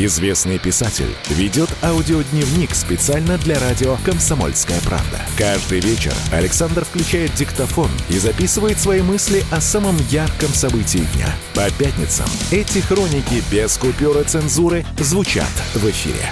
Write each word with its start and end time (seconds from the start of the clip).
Известный 0.00 0.60
писатель 0.60 1.12
ведет 1.28 1.68
аудиодневник 1.82 2.72
специально 2.72 3.36
для 3.36 3.58
радио 3.58 3.96
«Комсомольская 4.04 4.80
правда». 4.82 5.18
Каждый 5.36 5.80
вечер 5.80 6.14
Александр 6.30 6.84
включает 6.84 7.34
диктофон 7.34 7.90
и 8.08 8.16
записывает 8.16 8.78
свои 8.78 9.02
мысли 9.02 9.44
о 9.50 9.60
самом 9.60 9.96
ярком 10.08 10.50
событии 10.50 11.04
дня. 11.14 11.26
По 11.52 11.68
пятницам 11.72 12.26
эти 12.52 12.78
хроники 12.78 13.42
без 13.50 13.76
купюра 13.76 14.22
цензуры 14.22 14.86
звучат 15.00 15.50
в 15.74 15.84
эфире. 15.90 16.30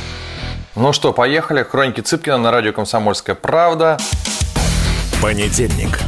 Ну 0.77 0.93
что, 0.93 1.13
поехали. 1.13 1.65
Хроники 1.65 2.03
Цыпкина 2.03 2.39
на 2.39 2.53
радио 2.53 2.73
«Комсомольская 2.73 3.35
правда». 3.35 3.99
Понедельник. 5.21 5.99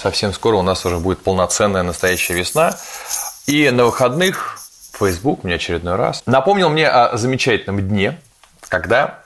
Совсем 0.00 0.32
скоро 0.32 0.54
у 0.54 0.62
нас 0.62 0.86
уже 0.86 0.98
будет 1.00 1.18
полноценная 1.24 1.82
настоящая 1.82 2.34
весна. 2.34 2.76
И 3.48 3.68
на 3.70 3.86
выходных 3.86 4.59
Facebook 5.00 5.44
мне 5.44 5.54
очередной 5.54 5.96
раз 5.96 6.22
напомнил 6.26 6.68
мне 6.68 6.86
о 6.86 7.16
замечательном 7.16 7.80
дне, 7.88 8.20
когда 8.68 9.20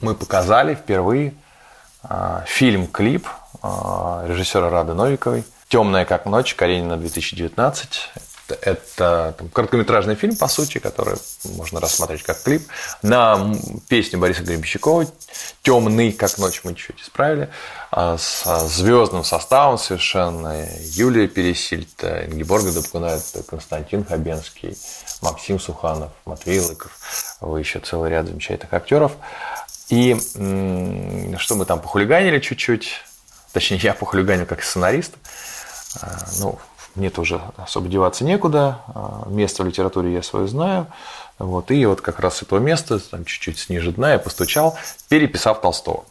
мы 0.00 0.14
показали 0.14 0.74
впервые 0.74 1.32
а, 2.02 2.44
фильм-клип 2.46 3.26
а, 3.62 4.24
режиссера 4.28 4.68
Рады 4.68 4.92
Новиковой 4.92 5.44
«Темная 5.68 6.04
как 6.04 6.26
ночь. 6.26 6.54
Каренина 6.54 6.94
2019». 6.94 7.86
Это, 8.48 9.34
там, 9.38 9.48
короткометражный 9.48 10.16
фильм, 10.16 10.36
по 10.36 10.48
сути, 10.48 10.78
который 10.78 11.16
можно 11.44 11.80
рассмотреть 11.80 12.22
как 12.22 12.42
клип, 12.42 12.66
на 13.02 13.54
песню 13.88 14.18
Бориса 14.18 14.42
Гребенщикова 14.42 15.06
«Темный, 15.62 16.12
как 16.12 16.36
ночь» 16.38 16.60
мы 16.62 16.74
чуть-чуть 16.74 17.00
исправили, 17.00 17.50
а, 17.90 18.18
с 18.18 18.44
звездным 18.68 19.24
составом 19.24 19.78
совершенно. 19.78 20.66
Юлия 20.92 21.26
Пересильд, 21.26 22.04
Ингеборга 22.04 22.72
Добкунайт, 22.72 23.22
Константин 23.48 24.04
Хабенский, 24.04 24.76
Максим 25.22 25.58
Суханов, 25.58 26.12
Матвей 26.26 26.60
Лыков. 26.60 26.92
Вы 27.40 27.60
еще 27.60 27.78
целый 27.78 28.10
ряд 28.10 28.26
замечательных 28.26 28.72
актеров. 28.74 29.12
И 29.88 30.16
что 31.38 31.54
мы 31.56 31.64
там 31.64 31.80
похулиганили 31.80 32.40
чуть-чуть, 32.40 33.02
точнее, 33.52 33.78
я 33.78 33.94
похулиганил 33.94 34.46
как 34.46 34.62
сценарист. 34.62 35.12
А, 36.00 36.26
ну, 36.40 36.58
мне 36.94 37.10
тоже 37.10 37.40
особо 37.56 37.88
деваться 37.88 38.24
некуда, 38.24 38.80
а, 38.88 39.24
место 39.28 39.62
в 39.62 39.66
литературе 39.66 40.12
я 40.12 40.22
свое 40.22 40.46
знаю, 40.46 40.86
вот, 41.38 41.70
и 41.70 41.84
вот 41.86 42.00
как 42.00 42.20
раз 42.20 42.38
с 42.38 42.42
этого 42.42 42.58
места, 42.60 42.98
там 42.98 43.24
чуть-чуть 43.24 43.68
ниже 43.68 43.92
дна, 43.92 44.12
я 44.12 44.18
постучал, 44.18 44.78
переписав 45.08 45.60
Толстого. 45.60 46.04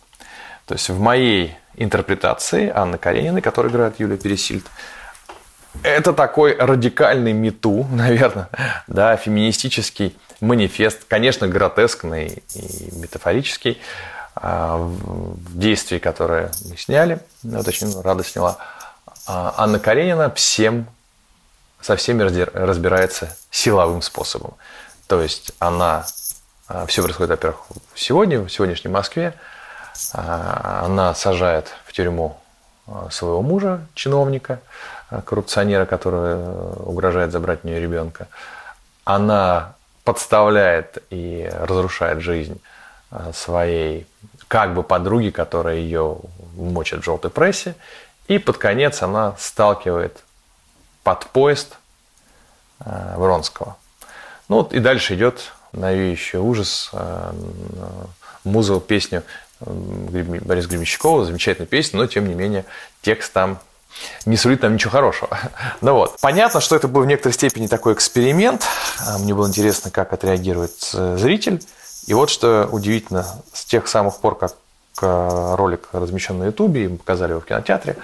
То 0.66 0.76
есть 0.76 0.90
в 0.90 1.00
моей 1.00 1.56
интерпретации 1.76 2.70
Анны 2.74 2.98
Карениной, 2.98 3.42
которая 3.42 3.72
играет 3.72 4.00
Юлия 4.00 4.18
Пересильд, 4.18 4.66
это 5.82 6.14
такой 6.14 6.56
радикальный 6.56 7.34
мету, 7.34 7.88
наверное, 7.92 8.50
да, 8.88 9.16
феминистический 9.16 10.16
манифест, 10.42 11.06
конечно, 11.08 11.48
гротескный 11.48 12.44
и 12.54 12.90
метафорический, 12.96 13.80
а, 14.36 14.78
в 14.78 15.58
действии, 15.58 16.00
которое 16.00 16.52
мы 16.70 16.76
сняли, 16.76 17.20
ну, 17.44 17.64
точнее, 17.64 18.02
Рада 18.02 18.24
сняла, 18.24 18.58
Анна 19.26 19.80
Каренина 19.80 20.30
всем, 20.32 20.88
со 21.82 21.96
всеми 21.96 22.24
разбирается 22.24 23.36
силовым 23.52 24.02
способом. 24.02 24.54
То 25.08 25.22
есть 25.22 25.54
она, 25.60 26.06
а, 26.68 26.86
все 26.86 27.04
происходит, 27.04 27.30
во-первых, 27.30 27.62
сегодня, 27.96 28.40
в 28.42 28.50
сегодняшней 28.50 28.90
Москве, 28.90 29.34
а, 30.14 30.84
она 30.86 31.14
сажает 31.14 31.68
в 31.86 31.94
тюрьму 31.94 32.38
своего 33.12 33.42
мужа, 33.42 33.86
чиновника, 33.94 34.60
коррупционера, 35.24 35.86
который 35.86 36.36
э, 36.36 36.74
угрожает 36.86 37.32
забрать 37.32 37.60
у 37.64 37.68
нее 37.68 37.80
ребенка. 37.80 38.28
Она 39.06 39.76
подставляет 40.04 41.02
и 41.10 41.50
разрушает 41.62 42.20
жизнь 42.20 42.60
своей 43.34 44.06
как 44.50 44.74
бы 44.74 44.84
подруги, 44.84 45.30
которая 45.30 45.76
ее 45.76 46.18
мочит 46.56 47.00
в 47.00 47.06
желтой 47.06 47.32
прессе. 47.32 47.76
И 48.34 48.40
под 48.40 48.58
конец 48.58 49.04
она 49.04 49.36
сталкивает 49.38 50.24
под 51.04 51.28
поезд 51.28 51.78
э, 52.80 53.14
Вронского. 53.16 53.78
Ну 54.50 54.56
вот 54.56 54.74
и 54.74 54.80
дальше 54.80 55.14
идет 55.14 55.52
навеющий 55.72 56.40
ужас, 56.40 56.90
э, 56.94 57.32
музыку, 58.44 58.80
песню 58.80 59.22
э, 59.60 59.70
Бориса 59.70 60.68
Гребенщикова, 60.68 61.26
замечательная 61.26 61.68
песня, 61.68 62.00
но 62.00 62.08
тем 62.08 62.28
не 62.28 62.34
менее 62.34 62.66
текст 63.04 63.32
там 63.34 63.60
не 64.26 64.36
сулит 64.36 64.64
нам 64.64 64.74
ничего 64.74 64.90
хорошего. 64.90 65.38
Ну 65.82 65.94
вот. 65.94 66.18
Понятно, 66.20 66.60
что 66.60 66.76
это 66.76 66.88
был 66.88 67.02
в 67.02 67.06
некоторой 67.06 67.36
степени 67.36 67.68
такой 67.68 67.94
эксперимент. 67.94 68.66
Мне 69.20 69.36
было 69.36 69.48
интересно, 69.48 69.92
как 69.92 70.12
отреагирует 70.12 70.80
зритель. 70.82 71.64
И 72.08 72.16
вот 72.16 72.32
что 72.32 72.68
удивительно, 72.72 73.28
с 73.54 73.64
тех 73.64 73.88
самых 73.88 74.18
пор, 74.18 74.40
как 74.40 74.56
ролик 75.02 75.90
размещен 75.92 76.40
на 76.40 76.46
Ютубе, 76.46 76.86
им 76.86 76.98
показали 76.98 77.32
его 77.32 77.42
в 77.42 77.46
кинотеатре. 77.46 77.98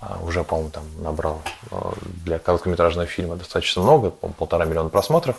А, 0.00 0.18
уже, 0.22 0.44
по-моему, 0.44 0.70
там 0.70 0.84
набрал 1.02 1.42
а, 1.70 1.92
для 2.24 2.38
короткометражного 2.38 3.06
фильма 3.06 3.36
достаточно 3.36 3.82
много, 3.82 4.10
полтора 4.10 4.64
миллиона 4.64 4.90
просмотров. 4.90 5.36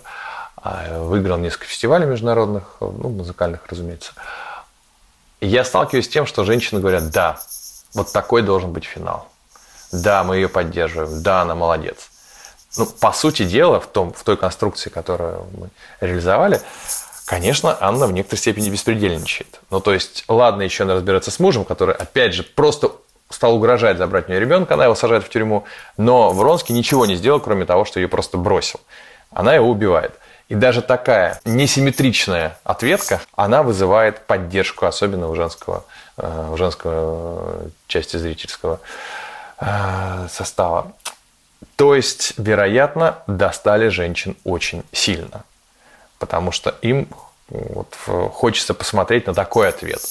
А, 0.57 0.99
выиграл 0.99 1.37
несколько 1.37 1.65
фестивалей 1.65 2.05
международных, 2.05 2.77
ну, 2.79 3.09
музыкальных, 3.09 3.67
разумеется. 3.67 4.13
Я 5.41 5.63
сталкиваюсь 5.63 6.05
с 6.05 6.09
тем, 6.09 6.25
что 6.25 6.43
женщины 6.43 6.81
говорят, 6.81 7.11
да, 7.11 7.37
вот 7.93 8.11
такой 8.11 8.41
должен 8.41 8.71
быть 8.71 8.85
финал. 8.85 9.27
Да, 9.91 10.23
мы 10.23 10.37
ее 10.37 10.49
поддерживаем. 10.49 11.21
Да, 11.21 11.41
она 11.41 11.55
молодец. 11.55 12.09
Ну, 12.77 12.85
по 12.85 13.13
сути 13.13 13.45
дела, 13.45 13.79
в, 13.79 13.87
том, 13.87 14.11
в 14.11 14.23
той 14.23 14.37
конструкции, 14.37 14.89
которую 14.89 15.45
мы 15.57 15.69
реализовали, 16.01 16.61
Конечно, 17.25 17.75
Анна 17.79 18.05
в 18.05 18.13
некоторой 18.13 18.37
степени 18.37 18.69
беспредельничает. 18.69 19.59
Ну, 19.71 19.79
то 19.79 19.93
есть, 19.93 20.23
ладно, 20.27 20.61
еще 20.61 20.83
она 20.83 20.93
разбирается 20.93 21.31
с 21.31 21.39
мужем, 21.39 21.65
который, 21.65 21.95
опять 21.95 22.35
же, 22.35 22.43
просто 22.43 22.91
стал 23.31 23.55
угрожать 23.55 23.97
забрать 23.97 24.27
у 24.27 24.29
нее 24.29 24.39
ребенка, 24.39 24.75
она 24.75 24.85
его 24.85 24.93
сажает 24.93 25.25
в 25.25 25.29
тюрьму, 25.29 25.65
но 25.97 26.29
Вронский 26.31 26.75
ничего 26.75 27.07
не 27.07 27.15
сделал, 27.15 27.39
кроме 27.39 27.65
того, 27.65 27.83
что 27.83 27.99
ее 27.99 28.07
просто 28.07 28.37
бросил. 28.37 28.79
Она 29.31 29.55
его 29.55 29.67
убивает. 29.67 30.13
И 30.49 30.53
даже 30.53 30.83
такая 30.83 31.41
несимметричная 31.43 32.59
ответка, 32.63 33.19
она 33.35 33.63
вызывает 33.63 34.27
поддержку, 34.27 34.85
особенно 34.85 35.27
у 35.27 35.35
женского, 35.35 35.83
э, 36.17 36.49
у 36.51 36.57
женского 36.57 37.61
части 37.87 38.17
зрительского 38.17 38.79
э, 39.59 40.27
состава. 40.29 40.91
То 41.75 41.95
есть, 41.95 42.35
вероятно, 42.37 43.17
достали 43.25 43.87
женщин 43.87 44.37
очень 44.43 44.83
сильно 44.91 45.43
потому 46.19 46.51
что 46.51 46.75
им 46.81 47.07
вот, 47.47 47.93
хочется 48.33 48.73
посмотреть 48.73 49.27
на 49.27 49.33
такой 49.35 49.69
ответ. 49.69 50.01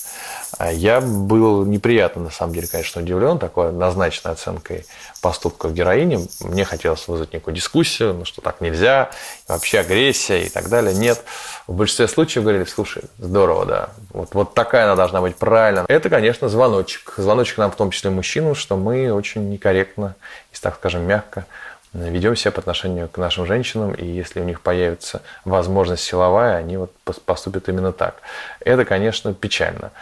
А 0.57 0.71
я 0.71 1.01
был 1.01 1.65
неприятно, 1.65 2.23
на 2.23 2.31
самом 2.31 2.55
деле, 2.55 2.69
конечно, 2.69 3.03
удивлен 3.03 3.41
такой 3.41 3.71
однозначной 3.71 4.33
оценкой 4.33 4.87
поступков 5.21 5.75
героини. 5.75 6.29
Мне 6.41 6.65
хотелось 6.65 7.09
вызвать 7.09 7.33
некую 7.33 7.55
дискуссию, 7.55 8.15
ну 8.15 8.25
что 8.25 8.41
так 8.41 8.61
нельзя, 8.61 9.11
вообще 9.49 9.81
агрессия 9.81 10.45
и 10.45 10.49
так 10.49 10.69
далее. 10.69 10.95
Нет. 10.95 11.25
В 11.67 11.73
большинстве 11.73 12.07
случаев 12.07 12.45
говорили, 12.45 12.65
слушай, 12.67 13.03
здорово, 13.19 13.67
да, 13.67 13.91
вот, 14.11 14.35
вот 14.35 14.55
такая 14.55 14.85
она 14.85 14.95
должна 14.95 15.21
быть 15.21 15.35
правильно. 15.35 15.87
Это, 15.89 16.09
конечно, 16.11 16.49
звоночек. 16.49 17.15
Звоночек 17.17 17.59
нам, 17.59 17.73
в 17.73 17.77
том 17.77 17.91
числе 17.91 18.11
мужчинам, 18.11 18.55
что 18.55 18.77
мы 18.77 19.13
очень 19.13 19.49
некорректно, 19.51 20.15
если 20.53 20.63
так 20.63 20.77
скажем, 20.77 21.03
мягко 21.03 21.47
ведем 21.95 22.37
себя 22.37 22.51
по 22.51 22.61
отношению 22.61 23.09
к 23.09 23.19
нашим 23.19 23.47
женщинам, 23.47 23.93
и 23.93 24.05
если 24.05 24.41
у 24.41 24.45
них 24.45 24.61
появится 24.61 25.23
возможность 25.45 26.03
силовая, 26.03 26.57
они 26.57 26.77
вот 26.77 26.93
поступят 27.25 27.69
именно 27.69 27.93
так. 27.93 28.17
Это, 28.61 28.85
конечно, 28.85 29.33
печально. 29.33 29.93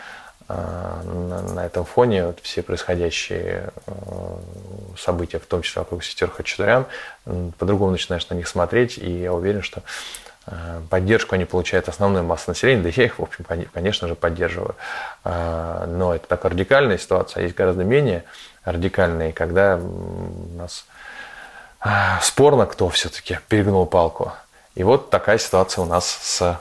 А, 0.48 1.02
на 1.54 1.64
этом 1.64 1.84
фоне 1.84 2.26
вот 2.26 2.40
все 2.42 2.62
происходящие 2.62 3.70
э, 3.86 3.92
события, 4.98 5.38
в 5.38 5.46
том 5.46 5.62
числе 5.62 5.80
вокруг 5.80 6.02
сестер 6.02 6.30
Хачатурян, 6.30 6.86
по-другому 7.58 7.92
начинаешь 7.92 8.28
на 8.28 8.34
них 8.34 8.48
смотреть, 8.48 8.98
и 8.98 9.10
я 9.10 9.32
уверен, 9.32 9.62
что 9.62 9.82
э, 10.46 10.80
поддержку 10.90 11.36
они 11.36 11.44
получают 11.44 11.88
основная 11.88 12.22
масса 12.22 12.50
населения, 12.50 12.82
да 12.82 12.88
я 12.88 13.04
их, 13.04 13.18
в 13.18 13.22
общем, 13.22 13.46
конечно 13.72 14.08
же, 14.08 14.14
поддерживаю. 14.14 14.74
А, 15.24 15.86
но 15.86 16.14
это 16.14 16.26
такая 16.26 16.52
радикальная 16.52 16.98
ситуация, 16.98 17.40
а 17.40 17.44
есть 17.44 17.54
гораздо 17.54 17.84
менее 17.84 18.24
радикальные, 18.64 19.32
когда 19.32 19.76
у 19.76 20.56
нас 20.56 20.86
спорно, 22.22 22.66
кто 22.66 22.88
все-таки 22.88 23.38
перегнул 23.48 23.86
палку. 23.86 24.32
И 24.74 24.84
вот 24.84 25.10
такая 25.10 25.38
ситуация 25.38 25.82
у 25.82 25.86
нас 25.86 26.06
с 26.06 26.60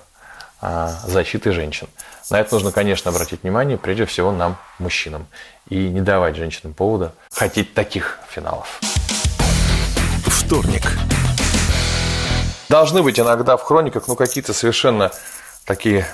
а, 0.59 0.89
защитой 1.06 1.51
женщин. 1.51 1.88
На 2.29 2.39
это 2.39 2.53
нужно, 2.53 2.71
конечно, 2.71 3.12
обратить 3.12 3.44
внимание, 3.44 3.77
прежде 3.77 4.06
всего 4.06 4.31
нам, 4.31 4.57
мужчинам, 4.79 5.27
и 5.69 5.89
не 5.89 6.01
давать 6.01 6.35
женщинам 6.35 6.73
повода 6.73 7.13
хотеть 7.31 7.73
таких 7.73 8.19
финалов. 8.29 8.79
Вторник. 10.25 10.83
Должны 12.69 13.03
быть 13.03 13.19
иногда 13.19 13.57
в 13.57 13.63
хрониках 13.63 14.07
ну, 14.07 14.15
какие-то 14.15 14.53
совершенно 14.53 15.12
такие 15.65 16.06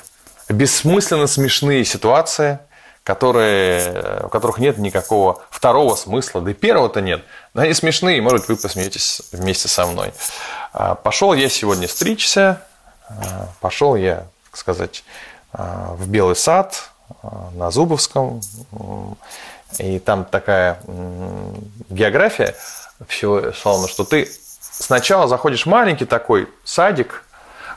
бессмысленно 0.50 1.28
смешные 1.28 1.86
ситуации, 1.86 2.60
которые, 3.04 4.24
у 4.26 4.30
которых 4.30 4.58
нет 4.58 4.78
никакого 4.78 5.42
второго 5.50 5.96
смысла, 5.96 6.42
да 6.42 6.52
и 6.52 6.54
первого-то 6.54 7.00
нет. 7.00 7.24
Они 7.58 7.74
смешные, 7.74 8.22
может 8.22 8.48
вы 8.50 8.56
посмеетесь 8.56 9.24
вместе 9.32 9.68
со 9.68 9.88
мной. 9.88 10.14
А, 10.74 10.94
пошел 10.94 11.34
я 11.34 11.50
сегодня 11.50 11.88
стричься, 11.88 12.62
а, 13.10 13.50
пошел 13.62 13.96
я, 13.96 14.28
так 14.52 14.58
сказать, 14.58 15.04
а, 15.54 15.96
в 15.96 16.08
Белый 16.08 16.36
сад 16.36 16.92
на 17.54 17.72
Зубовском, 17.72 18.42
и 19.80 19.98
там 19.98 20.26
такая 20.26 20.80
география 21.90 22.56
всего 23.08 23.54
салона, 23.54 23.88
что 23.88 24.04
ты 24.04 24.30
сначала 24.60 25.28
заходишь 25.28 25.66
в 25.66 25.70
маленький 25.70 26.06
такой 26.06 26.50
садик, 26.64 27.24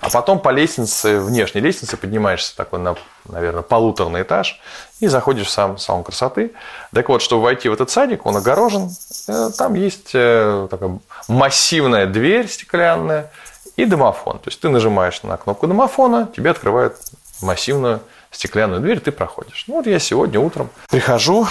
а 0.00 0.08
потом 0.10 0.38
по 0.38 0.48
лестнице, 0.48 1.20
внешней 1.20 1.60
лестнице 1.60 1.96
поднимаешься 1.96 2.56
такой 2.56 2.78
на, 2.78 2.96
наверное, 3.28 3.62
полуторный 3.62 4.22
этаж 4.22 4.60
и 4.98 5.08
заходишь 5.08 5.46
в 5.46 5.50
сам 5.50 5.78
салон 5.78 6.04
красоты. 6.04 6.52
Так 6.92 7.08
вот, 7.08 7.20
чтобы 7.22 7.42
войти 7.42 7.68
в 7.68 7.72
этот 7.74 7.90
садик, 7.90 8.24
он 8.24 8.36
огорожен. 8.36 8.90
Э, 9.28 9.50
там 9.56 9.74
есть 9.74 10.10
э, 10.14 10.68
такая 10.70 10.98
массивная 11.28 12.06
дверь 12.06 12.48
стеклянная 12.48 13.30
и 13.76 13.84
домофон. 13.84 14.38
То 14.38 14.48
есть 14.48 14.60
ты 14.60 14.68
нажимаешь 14.70 15.22
на 15.22 15.36
кнопку 15.36 15.66
домофона, 15.66 16.28
тебе 16.34 16.50
открывают 16.50 16.96
массивную 17.42 18.00
стеклянную 18.30 18.80
дверь, 18.80 19.00
ты 19.00 19.12
проходишь. 19.12 19.64
Ну 19.66 19.74
вот 19.74 19.86
я 19.86 19.98
сегодня 19.98 20.40
утром 20.40 20.70
прихожу, 20.88 21.46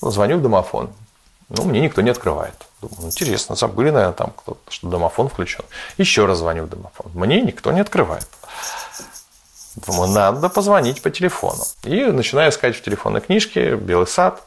звоню 0.00 0.38
в 0.38 0.42
домофон. 0.42 0.90
Ну, 1.48 1.64
мне 1.64 1.80
никто 1.80 2.00
не 2.00 2.10
открывает. 2.10 2.54
Думаю, 2.80 3.06
интересно, 3.06 3.56
забыли, 3.56 3.90
наверное, 3.90 4.14
там 4.14 4.32
кто-то, 4.36 4.60
что 4.70 4.88
домофон 4.88 5.28
включен. 5.28 5.64
Еще 5.98 6.24
раз 6.24 6.38
звоню 6.38 6.64
в 6.64 6.68
домофон. 6.68 7.12
Мне 7.14 7.42
никто 7.42 7.72
не 7.72 7.80
открывает. 7.80 8.26
Думаю, 9.86 10.10
надо 10.10 10.48
позвонить 10.48 11.02
по 11.02 11.10
телефону. 11.10 11.62
И 11.84 12.04
начинаю 12.06 12.50
искать 12.50 12.76
в 12.76 12.82
телефонной 12.82 13.20
книжке 13.20 13.76
«Белый 13.76 14.06
сад». 14.06 14.42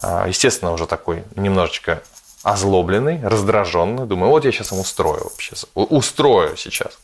А, 0.00 0.28
естественно, 0.28 0.72
уже 0.72 0.86
такой 0.86 1.24
немножечко 1.34 2.02
озлобленный, 2.42 3.20
раздраженный. 3.22 4.06
Думаю, 4.06 4.30
вот 4.30 4.44
я 4.44 4.52
сейчас 4.52 4.70
ему 4.70 4.82
устрою 4.82 5.24
вообще. 5.24 5.54
Устрою 5.74 6.56
сейчас. 6.56 6.98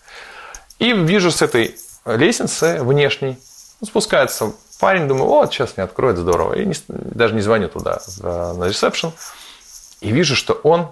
И 0.78 0.92
вижу 0.92 1.30
с 1.30 1.42
этой 1.42 1.76
лестницы 2.04 2.82
внешней 2.82 3.38
спускается 3.82 4.52
парень, 4.78 5.08
думаю, 5.08 5.26
вот 5.26 5.52
сейчас 5.52 5.76
мне 5.76 5.84
откроет, 5.84 6.18
здорово. 6.18 6.54
И 6.54 6.64
не, 6.64 6.74
даже 6.88 7.34
не 7.34 7.40
звоню 7.40 7.68
туда, 7.68 8.00
на 8.20 8.68
ресепшн. 8.68 9.12
И 10.04 10.12
вижу, 10.12 10.36
что 10.36 10.52
он 10.52 10.88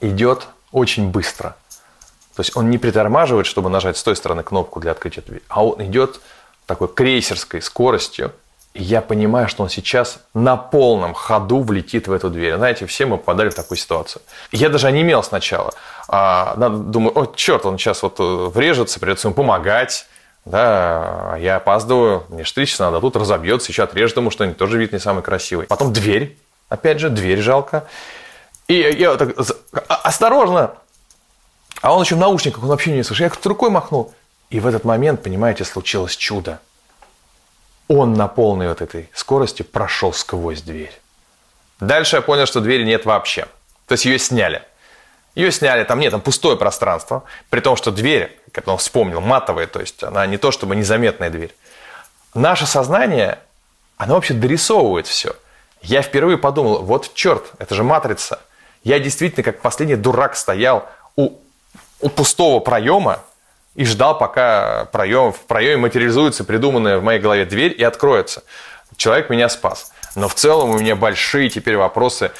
идет 0.00 0.46
очень 0.70 1.10
быстро. 1.10 1.56
То 2.36 2.40
есть 2.40 2.56
он 2.56 2.70
не 2.70 2.78
притормаживает, 2.78 3.46
чтобы 3.46 3.68
нажать 3.68 3.96
с 3.96 4.02
той 4.04 4.14
стороны 4.14 4.44
кнопку 4.44 4.78
для 4.78 4.92
открытия 4.92 5.22
двери, 5.22 5.42
а 5.48 5.64
он 5.64 5.84
идет 5.84 6.20
такой 6.66 6.86
крейсерской 6.86 7.60
скоростью. 7.60 8.32
И 8.74 8.82
я 8.82 9.00
понимаю, 9.00 9.48
что 9.48 9.64
он 9.64 9.70
сейчас 9.70 10.20
на 10.34 10.56
полном 10.56 11.14
ходу 11.14 11.62
влетит 11.62 12.06
в 12.06 12.12
эту 12.12 12.30
дверь. 12.30 12.54
Знаете, 12.54 12.86
все 12.86 13.06
мы 13.06 13.18
попадали 13.18 13.48
в 13.48 13.54
такую 13.56 13.76
ситуацию. 13.76 14.22
Я 14.52 14.68
даже 14.68 14.86
онемел 14.86 15.24
сначала. 15.24 15.74
А, 16.08 16.54
надо, 16.56 16.76
думаю, 16.76 17.18
о, 17.18 17.32
черт, 17.34 17.66
он 17.66 17.78
сейчас 17.78 18.04
вот 18.04 18.20
э, 18.20 18.22
врежется, 18.22 19.00
придется 19.00 19.26
ему 19.26 19.34
помогать. 19.34 20.06
Да, 20.44 21.36
я 21.40 21.56
опаздываю, 21.56 22.24
мне 22.28 22.44
стричься 22.44 22.84
надо, 22.84 22.98
а 22.98 23.00
тут 23.00 23.16
разобьется, 23.16 23.72
еще 23.72 23.82
отрежет 23.82 24.16
ему 24.18 24.30
что-нибудь, 24.30 24.58
тоже 24.58 24.78
вид 24.78 24.92
не 24.92 24.98
самый 24.98 25.22
красивый. 25.22 25.66
Потом 25.66 25.92
дверь, 25.92 26.36
опять 26.74 27.00
же, 27.00 27.10
дверь 27.10 27.40
жалко. 27.40 27.86
И 28.68 28.74
я 28.74 29.16
так, 29.16 29.36
«А, 29.88 29.94
осторожно! 29.96 30.74
А 31.80 31.94
он 31.94 32.02
еще 32.02 32.14
в 32.14 32.18
наушниках, 32.18 32.62
он 32.62 32.68
вообще 32.68 32.92
не 32.92 33.02
слышит. 33.02 33.24
Я 33.24 33.30
как-то 33.30 33.48
рукой 33.48 33.70
махнул. 33.70 34.14
И 34.50 34.60
в 34.60 34.66
этот 34.66 34.84
момент, 34.84 35.22
понимаете, 35.22 35.64
случилось 35.64 36.16
чудо. 36.16 36.60
Он 37.88 38.14
на 38.14 38.28
полной 38.28 38.68
вот 38.68 38.80
этой 38.80 39.10
скорости 39.12 39.62
прошел 39.62 40.12
сквозь 40.12 40.62
дверь. 40.62 40.92
Дальше 41.80 42.16
я 42.16 42.22
понял, 42.22 42.46
что 42.46 42.60
двери 42.60 42.84
нет 42.84 43.04
вообще. 43.04 43.46
То 43.86 43.92
есть 43.92 44.04
ее 44.06 44.18
сняли. 44.18 44.62
Ее 45.34 45.50
сняли, 45.50 45.84
там 45.84 45.98
нет, 45.98 46.12
там 46.12 46.20
пустое 46.20 46.56
пространство. 46.56 47.24
При 47.50 47.60
том, 47.60 47.76
что 47.76 47.90
дверь, 47.90 48.38
как 48.52 48.68
он 48.68 48.78
вспомнил, 48.78 49.20
матовая, 49.20 49.66
то 49.66 49.80
есть 49.80 50.02
она 50.02 50.26
не 50.26 50.38
то 50.38 50.52
чтобы 50.52 50.76
незаметная 50.76 51.28
дверь. 51.28 51.54
Наше 52.34 52.66
сознание, 52.66 53.38
оно 53.96 54.14
вообще 54.14 54.34
дорисовывает 54.34 55.06
все. 55.06 55.34
Я 55.84 56.00
впервые 56.00 56.38
подумал, 56.38 56.82
вот 56.82 57.12
черт, 57.14 57.52
это 57.58 57.74
же 57.74 57.84
матрица. 57.84 58.40
Я 58.82 58.98
действительно 58.98 59.44
как 59.44 59.60
последний 59.60 59.96
дурак 59.96 60.34
стоял 60.36 60.88
у, 61.14 61.32
у 62.00 62.08
пустого 62.08 62.60
проема 62.60 63.20
и 63.74 63.84
ждал, 63.84 64.16
пока 64.16 64.86
проем, 64.92 65.32
в 65.32 65.40
проеме 65.40 65.76
материализуется 65.76 66.44
придуманная 66.44 66.98
в 66.98 67.02
моей 67.02 67.20
голове 67.20 67.44
дверь 67.44 67.74
и 67.76 67.84
откроется. 67.84 68.44
Человек 68.96 69.28
меня 69.28 69.48
спас. 69.48 69.92
Но 70.14 70.28
в 70.28 70.34
целом 70.34 70.70
у 70.70 70.78
меня 70.78 70.96
большие 70.96 71.50
теперь 71.50 71.76
вопросы, 71.76 72.30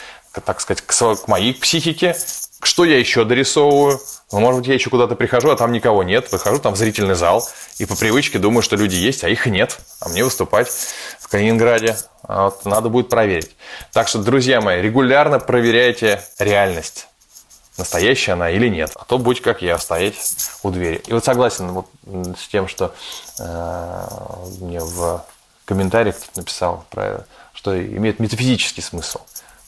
так 0.44 0.60
сказать, 0.60 0.82
к, 0.82 0.92
к 0.92 1.28
моей 1.28 1.52
психике, 1.52 2.16
что 2.62 2.84
я 2.84 2.98
еще 2.98 3.24
дорисовываю? 3.24 4.00
Ну, 4.32 4.40
может 4.40 4.60
быть, 4.60 4.68
я 4.68 4.74
еще 4.74 4.88
куда-то 4.88 5.16
прихожу, 5.16 5.50
а 5.50 5.56
там 5.56 5.70
никого 5.70 6.02
нет. 6.02 6.32
Выхожу 6.32 6.58
там 6.58 6.74
в 6.74 6.78
зрительный 6.78 7.14
зал 7.14 7.46
и 7.78 7.84
по 7.84 7.94
привычке 7.94 8.38
думаю, 8.38 8.62
что 8.62 8.76
люди 8.76 8.94
есть, 8.94 9.22
а 9.22 9.28
их 9.28 9.46
нет. 9.46 9.78
А 10.00 10.08
мне 10.08 10.24
выступать 10.24 10.72
в 11.24 11.28
Калининграде. 11.28 11.96
А 12.22 12.44
вот 12.44 12.64
надо 12.66 12.90
будет 12.90 13.08
проверить. 13.08 13.56
Так 13.92 14.08
что, 14.08 14.22
друзья 14.22 14.60
мои, 14.60 14.82
регулярно 14.82 15.38
проверяйте 15.38 16.20
реальность. 16.38 17.08
Настоящая 17.78 18.32
она 18.32 18.50
или 18.50 18.68
нет. 18.68 18.92
А 18.94 19.04
то 19.04 19.18
будь 19.18 19.40
как 19.40 19.62
я, 19.62 19.78
стоять 19.78 20.16
у 20.62 20.70
двери. 20.70 21.02
И 21.06 21.12
вот 21.12 21.24
согласен 21.24 21.68
вот 21.72 21.86
с 22.38 22.46
тем, 22.48 22.68
что 22.68 22.94
э, 23.40 24.06
мне 24.60 24.80
в 24.80 25.24
комментариях 25.64 26.16
написал, 26.36 26.84
про, 26.90 27.26
что 27.54 27.76
имеет 27.76 28.20
метафизический 28.20 28.82
смысл. 28.82 29.20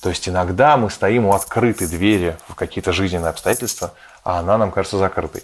То 0.02 0.10
есть 0.10 0.28
иногда 0.28 0.76
мы 0.76 0.90
стоим 0.90 1.26
у 1.26 1.34
открытой 1.34 1.88
двери 1.88 2.36
в 2.48 2.54
какие-то 2.54 2.92
жизненные 2.92 3.30
обстоятельства, 3.30 3.94
а 4.22 4.38
она 4.38 4.58
нам 4.58 4.70
кажется 4.70 4.98
закрытой. 4.98 5.42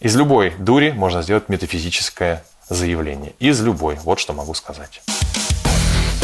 Из 0.00 0.14
любой 0.16 0.50
дури 0.58 0.90
можно 0.90 1.22
сделать 1.22 1.48
метафизическое 1.48 2.44
заявление. 2.68 3.32
Из 3.38 3.60
любой. 3.60 3.96
Вот 4.04 4.18
что 4.18 4.32
могу 4.32 4.54
сказать. 4.54 5.00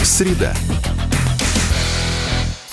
Среда. 0.03 0.53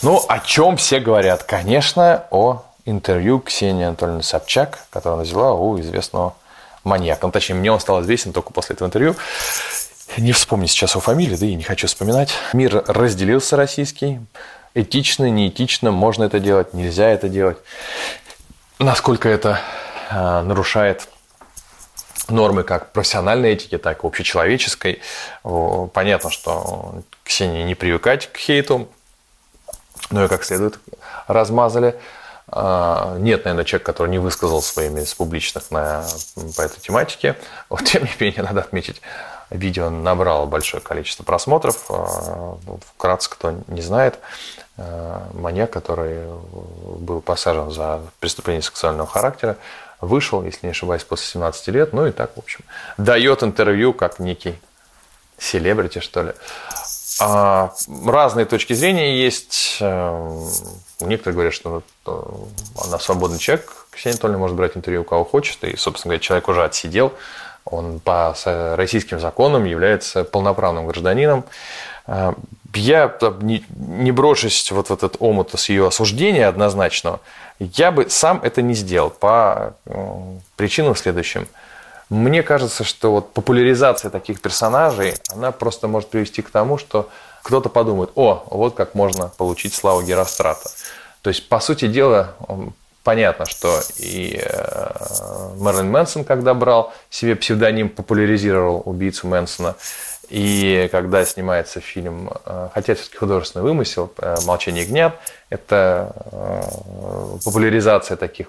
Ну, 0.01 0.23
о 0.27 0.39
чем 0.39 0.77
все 0.77 0.99
говорят? 0.99 1.43
Конечно, 1.43 2.25
о 2.31 2.63
интервью 2.85 3.39
Ксении 3.39 3.85
Анатольевны 3.85 4.23
Собчак, 4.23 4.79
которую 4.89 5.15
она 5.15 5.23
взяла 5.23 5.53
у 5.53 5.79
известного 5.79 6.35
маньяка. 6.83 7.27
Ну, 7.27 7.31
точнее, 7.31 7.55
мне 7.55 7.71
он 7.71 7.79
стал 7.79 8.01
известен 8.01 8.33
только 8.33 8.51
после 8.51 8.75
этого 8.75 8.87
интервью. 8.87 9.15
Не 10.17 10.33
вспомню 10.33 10.67
сейчас 10.67 10.91
его 10.91 11.01
фамилии, 11.01 11.35
да 11.35 11.45
и 11.45 11.55
не 11.55 11.63
хочу 11.63 11.87
вспоминать. 11.87 12.31
Мир 12.53 12.83
разделился 12.87 13.55
российский. 13.55 14.19
Этично, 14.73 15.29
неэтично, 15.29 15.91
можно 15.91 16.23
это 16.23 16.39
делать, 16.39 16.73
нельзя 16.73 17.09
это 17.09 17.29
делать. 17.29 17.57
Насколько 18.79 19.29
это 19.29 19.59
э, 20.09 20.41
нарушает 20.41 21.07
нормы 22.31 22.63
как 22.63 22.91
профессиональной 22.91 23.53
этики, 23.53 23.77
так 23.77 24.03
и 24.03 24.07
общечеловеческой. 24.07 25.01
Понятно, 25.93 26.29
что 26.29 27.01
Ксении 27.23 27.63
не 27.63 27.75
привыкать 27.75 28.31
к 28.31 28.37
хейту, 28.37 28.89
но 30.09 30.25
и 30.25 30.27
как 30.27 30.43
следует 30.43 30.79
размазали. 31.27 31.95
А, 32.53 33.15
нет, 33.17 33.45
наверное, 33.45 33.63
человека, 33.63 33.91
который 33.93 34.09
не 34.09 34.19
высказал 34.19 34.61
своими 34.61 35.01
из 35.01 35.13
публичных 35.13 35.71
на, 35.71 36.03
по 36.57 36.61
этой 36.61 36.81
тематике. 36.81 37.37
Вот, 37.69 37.83
тем 37.85 38.03
не 38.03 38.11
менее, 38.19 38.43
надо 38.43 38.61
отметить, 38.61 39.01
Видео 39.51 39.89
набрало 39.89 40.45
большое 40.45 40.81
количество 40.81 41.23
просмотров. 41.23 41.85
А, 41.89 42.57
вкратце, 42.95 43.29
кто 43.29 43.53
не 43.67 43.81
знает, 43.81 44.19
а, 44.77 45.27
маньяк, 45.33 45.71
который 45.71 46.25
был 46.99 47.21
посажен 47.21 47.69
за 47.69 48.01
преступление 48.19 48.61
сексуального 48.61 49.07
характера, 49.07 49.57
вышел, 50.01 50.43
если 50.43 50.67
не 50.67 50.71
ошибаюсь, 50.71 51.03
после 51.03 51.27
17 51.27 51.67
лет, 51.69 51.93
ну 51.93 52.07
и 52.07 52.11
так, 52.11 52.35
в 52.35 52.39
общем, 52.39 52.61
дает 52.97 53.43
интервью 53.43 53.93
как 53.93 54.19
некий 54.19 54.59
селебрити, 55.37 55.99
что 55.99 56.23
ли. 56.23 56.33
А 57.19 57.71
разные 58.05 58.45
точки 58.45 58.73
зрения 58.73 59.21
есть. 59.21 59.77
Э, 59.79 60.47
некоторые 61.01 61.33
говорят, 61.35 61.53
что 61.53 61.83
она 62.83 62.99
свободный 62.99 63.37
человек, 63.37 63.87
Ксения 63.91 64.13
Анатольевна 64.13 64.39
может 64.39 64.55
брать 64.55 64.77
интервью 64.77 65.01
у 65.01 65.05
кого 65.05 65.25
хочет, 65.25 65.63
и, 65.63 65.75
собственно 65.75 66.11
говоря, 66.11 66.19
человек 66.21 66.47
уже 66.47 66.63
отсидел 66.63 67.13
он 67.65 67.99
по 67.99 68.35
российским 68.45 69.19
законам 69.19 69.65
является 69.65 70.23
полноправным 70.23 70.87
гражданином. 70.87 71.45
А, 72.07 72.33
я 72.73 73.15
не 73.41 74.11
брошусь 74.11 74.71
вот 74.71 74.89
в 74.89 74.93
этот 74.93 75.17
омут 75.19 75.51
с 75.55 75.69
ее 75.69 75.87
осуждения 75.87 76.47
однозначного, 76.47 77.19
я 77.77 77.91
бы 77.91 78.09
сам 78.09 78.39
это 78.43 78.61
не 78.61 78.73
сделал 78.73 79.09
по 79.09 79.75
причинам 80.55 80.95
следующим. 80.95 81.47
Мне 82.09 82.43
кажется, 82.43 82.83
что 82.83 83.11
вот 83.11 83.33
популяризация 83.33 84.09
таких 84.11 84.41
персонажей, 84.41 85.13
она 85.31 85.51
просто 85.51 85.87
может 85.87 86.09
привести 86.09 86.41
к 86.41 86.49
тому, 86.49 86.77
что 86.77 87.09
кто-то 87.41 87.69
подумает, 87.69 88.11
о, 88.15 88.43
вот 88.49 88.75
как 88.75 88.95
можно 88.95 89.29
получить 89.29 89.73
славу 89.73 90.01
Герострата. 90.01 90.69
То 91.21 91.29
есть, 91.29 91.47
по 91.47 91.59
сути 91.59 91.87
дела, 91.87 92.35
понятно, 93.03 93.45
что 93.45 93.79
и 93.97 94.39
э, 94.43 95.53
Мерлин 95.57 95.89
Мэнсон, 95.89 96.23
когда 96.23 96.53
брал 96.53 96.93
себе 97.09 97.35
псевдоним, 97.35 97.89
популяризировал 97.89 98.81
убийцу 98.85 99.27
Мэнсона, 99.27 99.75
и 100.31 100.89
когда 100.91 101.25
снимается 101.25 101.79
фильм, 101.79 102.31
э, 102.45 102.69
хотя 102.73 102.95
все-таки 102.95 103.17
художественный 103.17 103.63
вымысел, 103.63 104.11
э, 104.17 104.37
«Молчание 104.45 104.83
ягнят», 104.83 105.15
это 105.49 106.13
популяризация 107.43 108.15
таких 108.15 108.47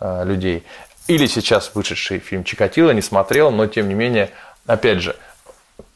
людей. 0.00 0.64
Или 1.06 1.26
сейчас 1.26 1.70
вышедший 1.74 2.18
фильм 2.18 2.42
«Чикатило» 2.42 2.90
не 2.90 3.02
смотрел, 3.02 3.50
но 3.52 3.66
тем 3.66 3.88
не 3.88 3.94
менее, 3.94 4.30
опять 4.66 4.98
же, 4.98 5.14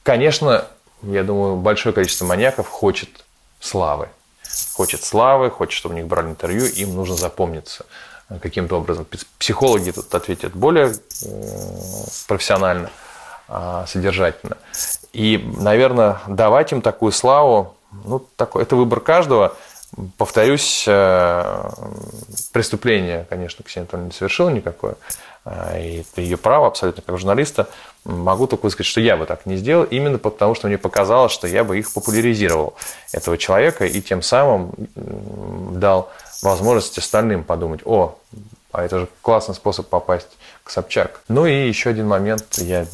конечно, 0.05 0.67
я 1.03 1.25
думаю, 1.25 1.57
большое 1.57 1.93
количество 1.93 2.25
маньяков 2.25 2.69
хочет 2.69 3.25
славы 3.59 4.09
хочет 4.75 5.05
славы, 5.05 5.51
хочет, 5.51 5.77
чтобы 5.77 5.95
у 5.95 5.99
них 5.99 6.07
брали 6.07 6.29
интервью, 6.29 6.67
им 6.67 6.95
нужно 6.95 7.17
запомниться 7.17 7.87
каким-то 8.41 8.77
образом. 8.77 9.07
Психологи 9.39 9.91
тут 9.91 10.15
ответят 10.15 10.55
более 10.55 10.87
э, 10.87 10.95
профессионально, 12.27 12.91
а, 13.49 13.87
содержательно. 13.87 14.57
И, 15.15 15.49
наверное, 15.59 16.19
давать 16.27 16.73
им 16.73 16.83
такую 16.83 17.13
славу, 17.13 17.75
ну, 18.05 18.19
такой, 18.37 18.63
это 18.63 18.75
выбор 18.75 18.99
каждого. 18.99 19.57
Повторюсь, 20.19 20.85
э, 20.89 21.71
преступление, 22.53 23.25
конечно, 23.31 23.63
Ксения 23.63 23.85
Анатольевна 23.85 24.09
не 24.09 24.13
совершила 24.13 24.49
никакое, 24.49 24.97
а, 25.45 25.79
и 25.79 26.01
это 26.01 26.21
ее 26.21 26.37
право 26.37 26.67
абсолютно 26.67 27.01
как 27.03 27.17
журналиста. 27.17 27.69
Могу 28.05 28.49
только 28.49 28.65
высказать, 28.65 28.91
что 28.91 29.01
я 29.01 29.17
бы 29.17 29.25
так 29.25 29.47
не 29.47 29.55
сделал, 29.55 29.85
именно 29.85 30.19
потому, 30.19 30.57
что 30.57 30.67
мне 30.67 30.79
показалось, 30.79 31.31
что 31.31 31.47
я 31.47 31.63
бы 31.63 31.79
их 31.79 31.93
популяризировал, 31.95 32.75
этого 33.13 33.39
человека, 33.39 33.87
и 33.87 34.03
тем 34.03 34.21
самым 34.21 34.73
дал 34.97 36.11
возможность 36.43 36.99
остальным 36.99 37.45
подумать, 37.45 37.83
о, 37.85 38.19
а 38.73 38.83
это 38.83 38.99
же 38.99 39.09
классный 39.23 39.55
способ 39.55 39.87
попасть 39.87 40.37
к 40.65 40.71
Собчак. 40.71 41.21
Ну 41.29 41.47
и 41.47 41.69
еще 41.69 41.91
один 41.91 42.09
момент, 42.09 42.59
я 42.59 42.85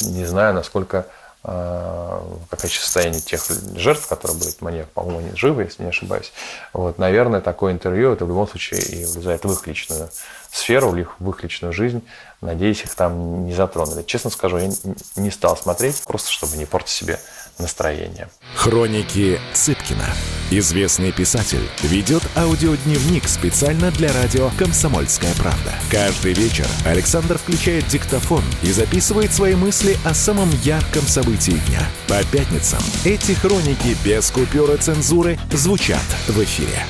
не 0.00 0.24
знаю, 0.24 0.54
насколько 0.54 1.06
какое 1.42 2.70
состояние 2.70 3.20
тех 3.20 3.44
жертв, 3.76 4.06
которые 4.06 4.38
были 4.38 4.50
маньяк, 4.60 4.88
по-моему, 4.88 5.20
они 5.20 5.36
живы, 5.36 5.62
если 5.64 5.82
не 5.82 5.90
ошибаюсь. 5.90 6.32
Вот, 6.72 6.98
наверное, 6.98 7.40
такое 7.40 7.72
интервью, 7.72 8.12
это 8.12 8.24
в 8.24 8.28
любом 8.28 8.48
случае 8.48 8.80
и 8.80 9.04
влезает 9.04 9.44
в 9.44 9.52
их 9.52 9.66
личную 9.66 10.10
сферу, 10.50 10.90
в 10.90 11.30
их 11.30 11.42
личную 11.42 11.72
жизнь. 11.72 12.02
Надеюсь, 12.40 12.82
их 12.82 12.94
там 12.94 13.46
не 13.46 13.54
затронули. 13.54 14.02
Честно 14.02 14.30
скажу, 14.30 14.58
я 14.58 14.70
не 15.16 15.30
стал 15.30 15.56
смотреть, 15.56 16.02
просто 16.04 16.30
чтобы 16.30 16.56
не 16.56 16.66
портить 16.66 16.94
себе 16.94 17.20
настроение. 17.58 18.28
Хроники 18.54 19.40
Цыпкина. 19.52 20.06
Известный 20.50 21.12
писатель 21.12 21.68
ведет 21.82 22.22
аудиодневник 22.36 23.28
специально 23.28 23.90
для 23.90 24.12
радио 24.12 24.50
«Комсомольская 24.58 25.34
правда». 25.34 25.74
Каждый 25.90 26.32
вечер 26.32 26.66
Александр 26.86 27.36
включает 27.36 27.86
диктофон 27.88 28.42
и 28.62 28.72
записывает 28.72 29.32
свои 29.32 29.54
мысли 29.54 29.98
о 30.04 30.14
самом 30.14 30.48
ярком 30.62 31.02
событии 31.02 31.60
дня. 31.68 31.80
По 32.08 32.24
пятницам 32.32 32.80
эти 33.04 33.32
хроники 33.32 33.96
без 34.04 34.30
купюры 34.30 34.78
цензуры 34.78 35.38
звучат 35.52 36.04
в 36.28 36.42
эфире. 36.42 36.82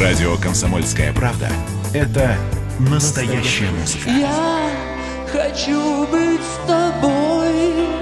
Радио 0.00 0.36
«Комсомольская 0.36 1.12
правда»— 1.12 1.50
это 1.92 2.38
настоящая 2.78 3.70
музыка. 3.70 4.08
Я 4.08 4.70
хочу 5.32 6.06
быть 6.06 6.40
с 6.40 6.66
тобой. 6.68 8.01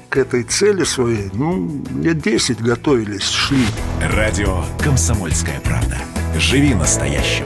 к 0.11 0.17
этой 0.17 0.43
цели 0.43 0.83
своей, 0.83 1.29
ну, 1.31 1.83
лет 2.01 2.21
10 2.21 2.61
готовились, 2.61 3.29
шли. 3.29 3.65
Радио 4.01 4.65
«Комсомольская 4.83 5.61
правда». 5.61 5.99
Живи 6.37 6.75
настоящим. 6.75 7.45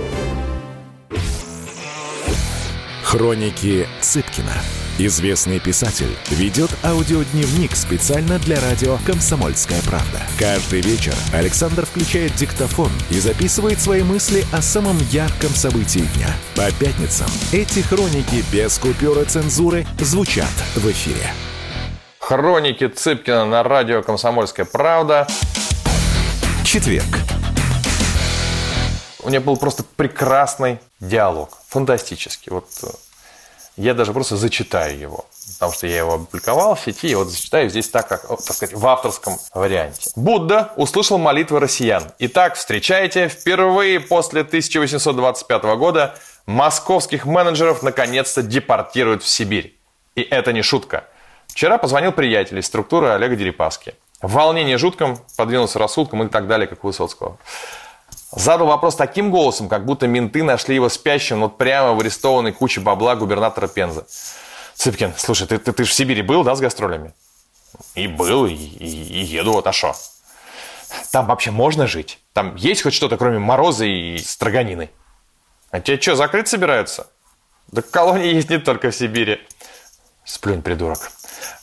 Хроники 3.03 3.87
Цыпкина. 4.01 4.53
Известный 4.97 5.59
писатель 5.59 6.09
ведет 6.31 6.71
аудиодневник 6.83 7.75
специально 7.75 8.39
для 8.39 8.59
радио 8.59 8.97
«Комсомольская 9.05 9.81
правда». 9.83 10.21
Каждый 10.39 10.81
вечер 10.81 11.13
Александр 11.33 11.85
включает 11.85 12.33
диктофон 12.33 12.89
и 13.11 13.19
записывает 13.19 13.79
свои 13.79 14.01
мысли 14.01 14.43
о 14.51 14.63
самом 14.63 14.97
ярком 15.11 15.51
событии 15.51 16.07
дня. 16.15 16.29
По 16.55 16.71
пятницам 16.79 17.27
эти 17.51 17.81
хроники 17.81 18.43
без 18.51 18.79
купюры 18.79 19.25
цензуры 19.25 19.85
звучат 19.99 20.53
в 20.75 20.89
эфире. 20.89 21.29
Хроники 22.27 22.87
Цыпкина 22.87 23.45
на 23.45 23.61
радио 23.61 24.01
«Комсомольская 24.01 24.65
правда». 24.65 25.27
Четверг. 26.63 27.05
У 29.21 29.29
меня 29.29 29.39
был 29.39 29.57
просто 29.57 29.83
прекрасный 29.83 30.79
диалог, 30.99 31.55
фантастический. 31.67 32.51
Вот 32.51 32.65
э, 32.81 32.87
я 33.77 33.93
даже 33.93 34.11
просто 34.11 34.37
зачитаю 34.37 34.97
его, 34.97 35.25
потому 35.53 35.71
что 35.73 35.85
я 35.85 35.97
его 35.97 36.15
опубликовал 36.15 36.73
в 36.73 36.79
сети, 36.79 37.09
и 37.09 37.13
вот 37.13 37.27
зачитаю 37.27 37.69
здесь 37.69 37.89
так, 37.89 38.07
как, 38.07 38.27
так 38.27 38.55
сказать, 38.55 38.73
в 38.73 38.87
авторском 38.87 39.37
варианте. 39.53 40.09
Будда 40.15 40.71
услышал 40.77 41.19
молитвы 41.19 41.59
россиян. 41.59 42.11
Итак, 42.17 42.55
встречайте, 42.55 43.27
впервые 43.27 43.99
после 43.99 44.41
1825 44.41 45.63
года 45.77 46.15
московских 46.47 47.27
менеджеров 47.27 47.83
наконец-то 47.83 48.41
депортируют 48.41 49.21
в 49.21 49.27
Сибирь. 49.27 49.77
И 50.15 50.21
это 50.23 50.53
не 50.53 50.63
шутка. 50.63 51.03
Вчера 51.55 51.77
позвонил 51.77 52.11
приятель 52.11 52.59
из 52.59 52.65
структуры 52.65 53.11
Олега 53.11 53.37
Дерипаски. 53.37 53.95
В 54.21 54.33
волнении 54.33 54.75
жутком 54.75 55.17
подвинулся 55.37 55.79
рассудком 55.79 56.21
и 56.23 56.27
так 56.27 56.47
далее, 56.47 56.67
как 56.67 56.83
у 56.83 56.87
Высоцкого. 56.87 57.37
Задал 58.33 58.67
вопрос 58.67 58.97
таким 58.97 59.31
голосом, 59.31 59.69
как 59.69 59.85
будто 59.85 60.05
менты 60.05 60.43
нашли 60.43 60.75
его 60.75 60.89
спящим 60.89 61.39
вот 61.39 61.57
прямо 61.57 61.93
в 61.93 62.01
арестованной 62.01 62.51
куче 62.51 62.81
бабла 62.81 63.15
губернатора 63.15 63.69
Пензы. 63.69 64.03
Цыпкин, 64.73 65.13
слушай, 65.15 65.47
ты, 65.47 65.57
ты, 65.57 65.71
ты 65.71 65.85
же 65.85 65.91
в 65.91 65.93
Сибири 65.93 66.23
был, 66.23 66.43
да, 66.43 66.55
с 66.55 66.59
гастролями? 66.59 67.13
И 67.93 68.07
был, 68.07 68.47
и, 68.47 68.53
и, 68.53 69.21
и 69.21 69.23
еду, 69.23 69.53
вот 69.53 69.65
а 69.65 69.71
шо? 69.71 69.95
Там 71.13 71.25
вообще 71.27 71.51
можно 71.51 71.87
жить? 71.87 72.19
Там 72.33 72.57
есть 72.57 72.83
хоть 72.83 72.93
что-то, 72.93 73.15
кроме 73.15 73.39
мороза 73.39 73.85
и 73.85 74.17
строганины? 74.17 74.89
А 75.71 75.79
тебе 75.79 76.01
что, 76.01 76.17
закрыть 76.17 76.49
собираются? 76.49 77.07
Да 77.71 77.81
колонии 77.81 78.33
есть 78.33 78.49
не 78.49 78.57
только 78.57 78.91
в 78.91 78.95
Сибири. 78.95 79.39
Сплюнь, 80.25 80.63
придурок. 80.63 81.11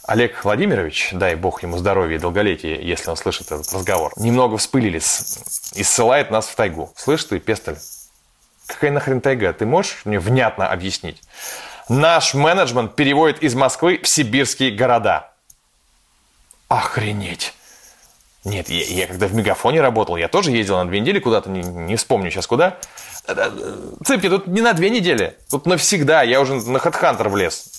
Олег 0.05 0.45
Владимирович, 0.45 1.11
дай 1.13 1.35
бог 1.35 1.63
ему 1.65 1.79
здоровья 1.79 2.17
и 2.17 2.21
долголетия, 2.21 2.81
если 2.81 3.11
он 3.11 3.17
слышит 3.17 3.51
этот 3.51 3.73
разговор, 3.73 4.13
немного 4.17 4.57
вспылились 4.57 5.73
и 5.75 5.83
ссылает 5.83 6.31
нас 6.31 6.47
в 6.47 6.55
тайгу. 6.55 6.93
Слышь 6.97 7.25
ты, 7.25 7.41
Пестель, 7.41 7.77
какая 8.67 8.93
нахрен 8.93 9.21
тайга? 9.21 9.53
Ты 9.53 9.67
можешь 9.67 10.03
мне 10.05 10.21
внятно 10.21 10.69
объяснить? 10.69 11.21
Наш 11.89 12.35
менеджмент 12.35 12.95
переводит 12.95 13.43
из 13.43 13.55
Москвы 13.55 14.01
в 14.03 14.09
сибирские 14.09 14.71
города. 14.71 15.33
Охренеть! 16.69 17.55
Нет, 18.45 18.69
я, 18.71 18.85
я 18.85 19.07
когда 19.07 19.27
в 19.27 19.35
Мегафоне 19.35 19.81
работал, 19.81 20.17
я 20.17 20.29
тоже 20.29 20.51
ездил 20.51 20.77
на 20.77 20.87
две 20.87 21.01
недели 21.01 21.19
куда-то, 21.21 21.51
не, 21.51 21.63
не 21.63 21.97
вспомню 21.97 22.31
сейчас 22.31 22.47
куда. 22.47 22.79
Цыпки, 24.05 24.29
тут 24.29 24.47
не 24.47 24.61
на 24.61 24.73
две 24.73 24.91
недели, 24.91 25.37
тут 25.51 25.67
навсегда, 25.67 26.23
я 26.23 26.41
уже 26.41 26.55
на 26.55 26.79
HeadHunter 26.79 27.29
влез. 27.29 27.72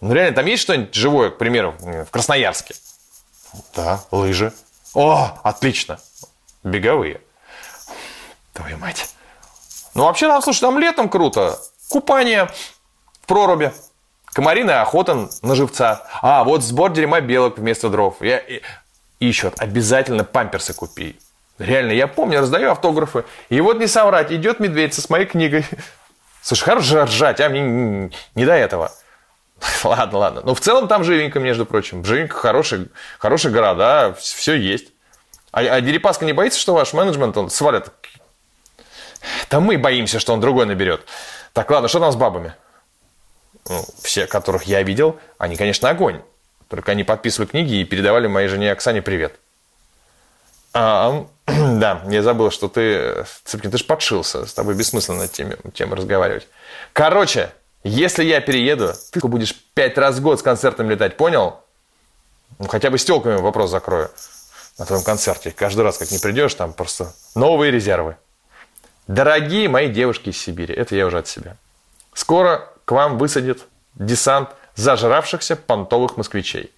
Ну, 0.00 0.12
реально, 0.12 0.34
там 0.34 0.46
есть 0.46 0.62
что-нибудь 0.62 0.94
живое, 0.94 1.30
к 1.30 1.38
примеру, 1.38 1.74
в 1.78 2.06
Красноярске? 2.06 2.74
Да, 3.74 4.00
лыжи. 4.10 4.52
О, 4.94 5.38
отлично. 5.42 5.98
Беговые. 6.62 7.20
Твою 8.52 8.78
мать. 8.78 9.14
Ну, 9.94 10.04
вообще, 10.04 10.28
там, 10.28 10.42
слушай, 10.42 10.60
там 10.60 10.78
летом 10.78 11.08
круто. 11.08 11.58
Купание 11.88 12.48
в 13.22 13.26
проруби. 13.26 13.72
Комариная 14.26 14.82
охота 14.82 15.28
на 15.42 15.54
живца. 15.54 16.06
А, 16.20 16.44
вот 16.44 16.62
сбор 16.62 16.92
дерьма 16.92 17.20
белок 17.20 17.58
вместо 17.58 17.88
дров. 17.88 18.16
Я... 18.20 18.38
И, 18.38 18.62
еще 19.20 19.52
обязательно 19.56 20.24
памперсы 20.24 20.74
купи. 20.74 21.18
Реально, 21.58 21.92
я 21.92 22.08
помню, 22.08 22.40
раздаю 22.40 22.72
автографы. 22.72 23.24
И 23.48 23.60
вот 23.60 23.78
не 23.78 23.86
соврать, 23.86 24.32
идет 24.32 24.58
медведь 24.60 24.94
со 24.94 25.00
с 25.00 25.08
моей 25.08 25.24
книгой. 25.24 25.64
Слушай, 26.42 26.64
хорош 26.64 26.92
ржать, 26.92 27.40
а 27.40 27.48
мне 27.48 27.60
не, 27.60 28.12
не 28.34 28.44
до 28.44 28.52
этого. 28.52 28.92
Ладно, 29.84 30.18
ладно. 30.18 30.42
Но 30.44 30.54
в 30.54 30.60
целом 30.60 30.88
там 30.88 31.04
живенько, 31.04 31.40
между 31.40 31.66
прочим. 31.66 32.04
Живенько 32.04 32.36
хорошие, 32.36 32.88
хорошие 33.18 33.52
города, 33.52 34.14
все 34.18 34.54
есть. 34.54 34.88
А, 35.52 35.60
а 35.60 35.80
Дерипаска 35.80 36.24
не 36.24 36.32
боится, 36.32 36.58
что 36.58 36.74
ваш 36.74 36.92
менеджмент 36.92 37.36
он 37.36 37.50
свалит? 37.50 37.90
Да 39.50 39.60
мы 39.60 39.78
боимся, 39.78 40.18
что 40.18 40.32
он 40.32 40.40
другой 40.40 40.66
наберет. 40.66 41.02
Так, 41.52 41.70
ладно, 41.70 41.88
что 41.88 42.00
там 42.00 42.12
с 42.12 42.16
бабами? 42.16 42.54
ну, 43.68 43.84
все, 44.02 44.26
которых 44.26 44.64
я 44.64 44.82
видел, 44.82 45.18
они, 45.38 45.56
конечно, 45.56 45.88
огонь. 45.88 46.22
Только 46.68 46.92
они 46.92 47.04
подписывали 47.04 47.48
книги 47.48 47.76
и 47.76 47.84
передавали 47.84 48.26
моей 48.26 48.48
жене 48.48 48.72
Оксане 48.72 49.02
привет. 49.02 49.38
А, 50.72 51.26
да, 51.46 52.02
я 52.08 52.22
забыл, 52.22 52.50
что 52.50 52.68
ты, 52.68 53.24
Цыпкин, 53.44 53.70
ты 53.70 53.78
же 53.78 53.84
подшился. 53.84 54.46
С 54.46 54.54
тобой 54.54 54.74
бессмысленно 54.74 55.20
на 55.20 55.28
теме, 55.28 55.56
темы 55.72 55.96
разговаривать. 55.96 56.48
Короче, 56.92 57.50
если 57.84 58.24
я 58.24 58.40
перееду, 58.40 58.92
ты 59.12 59.20
будешь 59.20 59.54
пять 59.74 59.98
раз 59.98 60.16
в 60.16 60.22
год 60.22 60.40
с 60.40 60.42
концертами 60.42 60.92
летать, 60.92 61.16
понял? 61.16 61.60
Ну, 62.58 62.66
хотя 62.66 62.90
бы 62.90 62.98
с 62.98 63.08
вопрос 63.08 63.70
закрою 63.70 64.10
на 64.78 64.86
твоем 64.86 65.04
концерте. 65.04 65.50
Каждый 65.50 65.82
раз, 65.82 65.98
как 65.98 66.10
не 66.10 66.18
придешь, 66.18 66.54
там 66.54 66.72
просто 66.72 67.12
новые 67.34 67.70
резервы. 67.70 68.16
Дорогие 69.06 69.68
мои 69.68 69.88
девушки 69.88 70.30
из 70.30 70.38
Сибири, 70.38 70.74
это 70.74 70.96
я 70.96 71.06
уже 71.06 71.18
от 71.18 71.28
себя. 71.28 71.56
Скоро 72.14 72.70
к 72.84 72.92
вам 72.92 73.18
высадит 73.18 73.64
десант 73.94 74.48
зажравшихся 74.76 75.56
понтовых 75.56 76.16
москвичей. 76.16 76.72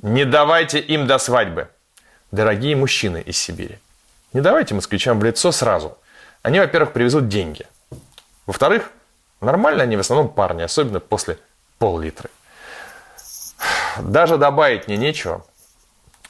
Не 0.00 0.24
давайте 0.24 0.78
им 0.78 1.06
до 1.06 1.18
свадьбы. 1.18 1.68
Дорогие 2.30 2.76
мужчины 2.76 3.22
из 3.22 3.36
Сибири, 3.38 3.78
не 4.32 4.40
давайте 4.40 4.74
москвичам 4.74 5.18
в 5.18 5.24
лицо 5.24 5.50
сразу. 5.50 5.98
Они, 6.42 6.60
во-первых, 6.60 6.92
привезут 6.92 7.28
деньги. 7.28 7.66
Во-вторых, 8.46 8.90
нормально 9.40 9.82
они 9.82 9.96
в 9.96 10.00
основном 10.00 10.28
парни, 10.28 10.62
особенно 10.62 11.00
после 11.00 11.38
пол-литры. 11.78 12.30
Даже 13.98 14.36
добавить 14.36 14.86
мне 14.88 14.96
нечего. 14.96 15.44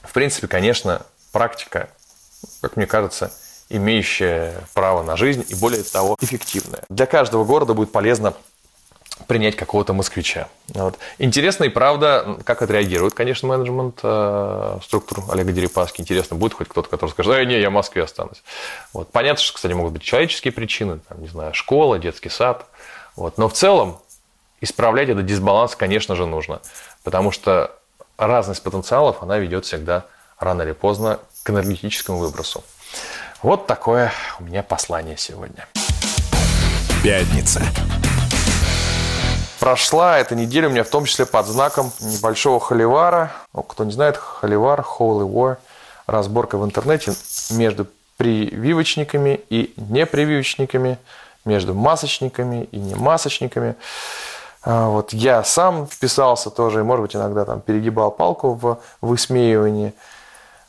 В 0.02 0.12
принципе, 0.12 0.46
конечно, 0.48 1.02
практика, 1.32 1.90
как 2.60 2.76
мне 2.76 2.86
кажется, 2.86 3.32
имеющая 3.68 4.54
право 4.74 5.02
на 5.02 5.16
жизнь 5.16 5.44
и 5.48 5.54
более 5.54 5.82
того 5.82 6.16
эффективная. 6.20 6.84
Для 6.88 7.06
каждого 7.06 7.44
города 7.44 7.74
будет 7.74 7.92
полезно 7.92 8.34
принять 9.26 9.56
какого-то 9.56 9.92
москвича. 9.92 10.48
Вот. 10.68 10.96
Интересно 11.18 11.64
и 11.64 11.68
правда, 11.68 12.38
как 12.44 12.62
отреагирует, 12.62 13.14
конечно, 13.14 13.48
менеджмент 13.48 13.98
э, 14.02 14.78
структур 14.82 15.24
Олега 15.30 15.52
Дерипаски. 15.52 16.00
Интересно, 16.00 16.36
будет 16.36 16.54
хоть 16.54 16.68
кто-то, 16.68 16.88
который 16.88 17.10
скажет, 17.10 17.34
эй, 17.34 17.46
не, 17.46 17.58
я 17.60 17.70
в 17.70 17.72
Москве 17.72 18.04
останусь. 18.04 18.42
Вот. 18.92 19.10
Понятно, 19.10 19.42
что, 19.42 19.54
кстати, 19.54 19.72
могут 19.72 19.92
быть 19.92 20.02
человеческие 20.02 20.52
причины, 20.52 21.00
там, 21.08 21.20
не 21.20 21.28
знаю, 21.28 21.52
школа, 21.52 21.98
детский 21.98 22.28
сад. 22.28 22.66
Вот. 23.18 23.36
Но 23.36 23.48
в 23.48 23.52
целом 23.52 23.98
исправлять 24.60 25.08
этот 25.08 25.26
дисбаланс, 25.26 25.74
конечно 25.74 26.14
же, 26.14 26.24
нужно. 26.24 26.60
Потому 27.02 27.32
что 27.32 27.72
разность 28.16 28.62
потенциалов, 28.62 29.24
она 29.24 29.38
ведет 29.38 29.64
всегда 29.64 30.04
рано 30.38 30.62
или 30.62 30.70
поздно 30.70 31.18
к 31.42 31.50
энергетическому 31.50 32.18
выбросу. 32.18 32.62
Вот 33.42 33.66
такое 33.66 34.12
у 34.38 34.44
меня 34.44 34.62
послание 34.62 35.16
сегодня. 35.16 35.66
Пятница. 37.02 37.60
Прошла 39.58 40.18
эта 40.18 40.36
неделя 40.36 40.68
у 40.68 40.70
меня 40.70 40.84
в 40.84 40.88
том 40.88 41.04
числе 41.04 41.26
под 41.26 41.46
знаком 41.46 41.90
небольшого 41.98 42.60
холивара. 42.60 43.32
Ну, 43.52 43.64
кто 43.64 43.82
не 43.84 43.90
знает, 43.90 44.16
холивар, 44.16 44.80
holy 44.80 45.28
war, 45.28 45.56
разборка 46.06 46.56
в 46.56 46.64
интернете 46.64 47.14
между 47.50 47.88
прививочниками 48.16 49.40
и 49.50 49.74
непрививочниками, 49.76 50.98
между 51.48 51.74
масочниками 51.74 52.68
и 52.70 52.78
немасочниками. 52.78 53.74
А, 54.62 54.88
Вот 54.88 55.12
я 55.12 55.42
сам 55.42 55.86
вписался 55.86 56.50
тоже, 56.50 56.80
и, 56.80 56.82
может 56.82 57.02
быть, 57.02 57.16
иногда 57.16 57.44
там 57.44 57.60
перегибал 57.60 58.10
палку 58.10 58.52
в 58.52 58.78
высмеивании. 59.00 59.94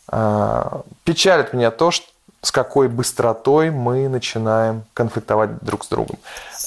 А, 0.08 0.82
Печалит 1.04 1.54
меня 1.54 1.70
то, 1.70 1.92
что 1.92 2.06
с 2.42 2.52
какой 2.52 2.88
быстротой 2.88 3.70
мы 3.70 4.08
начинаем 4.08 4.86
конфликтовать 4.94 5.60
друг 5.62 5.84
с 5.84 5.90
другом. 5.90 6.18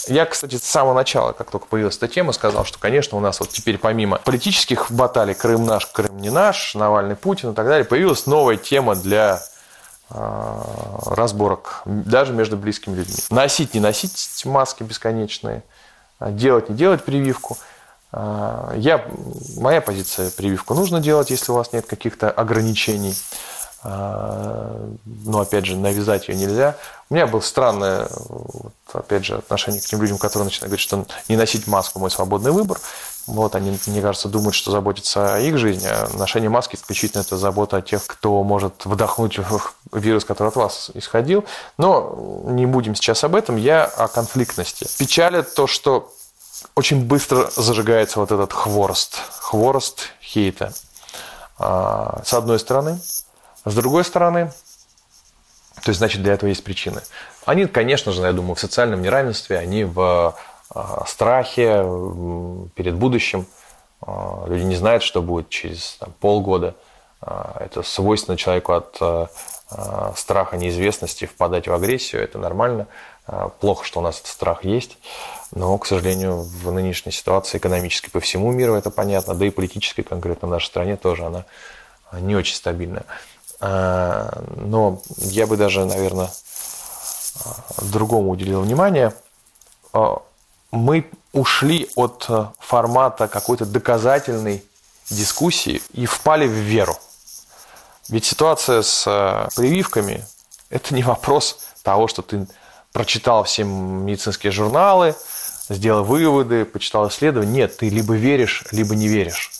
Я, 0.07 0.27
кстати, 0.27 0.57
с 0.57 0.65
самого 0.65 0.93
начала, 0.93 1.33
как 1.33 1.51
только 1.51 1.67
появилась 1.67 1.97
эта 1.97 2.09
тема, 2.09 2.33
сказал, 2.33 2.67
что, 2.67 2.79
конечно, 2.79 3.17
у 3.17 3.21
нас 3.21 3.41
вот 3.41 3.49
теперь 3.49 3.79
помимо 3.79 4.19
политических 4.19 4.91
баталий 4.91 5.35
«Крым 5.35 5.65
наш, 5.65 5.87
Крым 5.87 6.19
не 6.19 6.29
наш», 6.29 6.75
«Навальный 6.75 7.17
Путин» 7.17 7.53
и 7.53 7.55
так 7.55 7.67
далее, 7.67 7.87
появилась 7.87 8.27
новая 8.27 8.59
тема 8.59 8.95
для 8.95 9.41
разборок 10.15 11.83
даже 11.85 12.33
между 12.33 12.57
близкими 12.57 12.97
людьми. 12.97 13.17
Носить, 13.31 13.75
не 13.75 13.81
носить 13.81 14.43
маски 14.45 14.83
бесконечные, 14.83 15.63
делать, 16.21 16.69
не 16.69 16.77
делать 16.77 17.05
прививку. 17.05 17.57
Э, 18.13 18.75
Я, 18.77 19.05
моя 19.57 19.81
позиция, 19.81 20.31
прививку 20.31 20.75
нужно 20.75 21.01
делать, 21.01 21.31
если 21.31 21.53
у 21.53 21.55
вас 21.55 21.73
нет 21.73 21.87
каких-то 21.87 22.31
ограничений. 22.31 23.17
Но, 23.85 25.41
опять 25.41 25.67
же, 25.67 25.77
навязать 25.77 26.29
ее 26.29 26.37
нельзя. 26.37 26.77
У 27.11 27.15
меня 27.15 27.27
было 27.27 27.41
странное, 27.41 28.07
опять 28.93 29.25
же, 29.25 29.39
отношение 29.39 29.81
к 29.81 29.85
тем 29.85 30.01
людям, 30.01 30.19
которые 30.19 30.45
начинают 30.45 30.71
говорить, 30.71 30.85
что 30.85 31.05
не 31.29 31.37
носить 31.37 31.67
маску– 31.67 31.99
мой 32.01 32.09
свободный 32.09 32.53
выбор. 32.53 32.79
Вот, 33.27 33.55
они, 33.55 33.79
мне 33.87 34.03
кажется, 34.03 34.29
думают, 34.29 34.55
что 34.55 34.73
заботятся 34.73 35.37
о 35.37 35.39
их 35.39 35.57
жизни, 35.57 35.87
а 35.87 36.09
ношение 36.17 36.51
маски 36.51 36.75
исключительно 36.75 37.21
это 37.21 37.37
забота 37.37 37.77
о 37.77 37.83
тех, 37.83 38.05
кто 38.07 38.43
может 38.43 38.85
вдохнуть 38.85 39.39
вирус, 39.93 40.25
который 40.25 40.49
от 40.49 40.57
вас 40.57 40.91
исходил. 40.95 41.45
Но 41.79 42.43
не 42.47 42.67
будем 42.67 42.95
сейчас 42.95 43.23
об 43.23 43.37
этом, 43.37 43.57
я 43.57 43.85
о 43.85 44.09
конфликтности. 44.09 44.89
Печалит 44.99 45.55
то, 45.55 45.67
что 45.67 46.13
очень 46.75 47.05
быстро 47.05 47.49
зажигается 47.55 48.19
вот 48.19 48.33
этот 48.33 48.53
хворост, 48.53 49.17
хворост 49.39 50.09
хейта. 50.21 50.73
А, 51.59 52.23
С 52.25 52.35
одной 52.35 52.59
стороны. 52.59 52.99
С 53.65 53.75
другой 53.75 54.05
стороны, 54.05 54.53
то 55.83 55.91
есть, 55.91 55.99
значит, 55.99 56.23
для 56.23 56.35
этого 56.35 56.49
есть 56.49 56.65
причины. 56.65 57.01
Они, 57.45 57.67
конечно 57.67 58.13
же, 58.13 58.23
я 58.23 58.33
думаю, 58.33 58.57
в 58.57 58.61
социальном 58.61 59.03
неравенстве, 59.03 59.59
они 59.59 59.85
в 59.85 60.35
страхе 61.07 61.67
м, 61.67 62.71
перед 62.75 62.95
будущим. 62.95 63.47
А, 64.01 64.45
Люди 64.47 64.63
не 64.65 64.77
знают, 64.77 65.03
что 65.03 65.23
будет 65.23 65.49
через 65.49 65.97
там, 65.99 66.13
полгода. 66.21 66.75
Это 67.21 67.83
свойственно 67.85 68.37
человеку 68.37 68.73
от 68.73 68.97
страха 70.17 70.57
неизвестности 70.57 71.27
впадать 71.27 71.69
в 71.69 71.73
агрессию. 71.73 72.21
Это 72.21 72.37
нормально. 72.39 72.89
Плохо, 73.61 73.85
что 73.85 74.01
у 74.01 74.03
нас 74.03 74.17
этот 74.19 74.27
страх 74.27 74.65
есть. 74.65 74.99
Но, 75.53 75.79
к 75.79 75.87
сожалению, 75.87 76.43
в 76.43 76.73
нынешней 76.73 77.13
ситуации 77.13 77.59
экономической 77.59 78.11
по 78.11 78.19
всему 78.19 78.51
миру 78.51 78.75
это 78.75 78.91
понятно, 78.91 79.35
да 79.35 79.47
и 79.47 79.51
политической 79.51 80.03
конкретно 80.03 80.49
в 80.49 80.51
нашей 80.51 80.67
стране 80.67 80.97
тоже 80.97 81.25
она 81.25 81.45
не 82.21 82.35
очень 82.35 82.57
стабильная. 82.57 83.05
Но 83.61 85.01
я 85.19 85.47
бы 85.47 85.57
даже, 85.57 85.85
наверное, 85.85 86.31
другому 87.81 88.31
уделил 88.31 88.63
внимание. 88.63 89.13
Мы 90.73 91.09
ушли 91.33 91.89
от 91.97 92.27
э, 92.29 92.47
формата 92.59 93.29
какой-то 93.29 93.67
доказательной 93.67 94.65
дискуссии 95.11 95.83
и 95.93 96.07
впали 96.07 96.47
в 96.47 96.53
веру. 96.53 96.97
Ведь 98.09 98.25
ситуация 98.25 98.83
с 98.83 99.05
э, 99.07 99.49
прививками– 99.55 100.25
это 100.71 100.95
не 100.95 101.03
вопрос 101.03 101.59
того, 101.83 102.09
что 102.09 102.23
ты 102.23 102.47
прочитал 102.93 103.45
все 103.45 103.65
медицинские 103.65 104.51
журналы, 104.51 105.15
сделал 105.69 106.05
выводы, 106.05 106.65
почитал 106.65 107.09
исследования. 107.09 107.53
Нет, 107.53 107.77
ты 107.77 107.91
либо 107.91 108.15
веришь, 108.15 108.65
либо 108.73 108.95
не 108.97 109.09
веришь. 109.09 109.51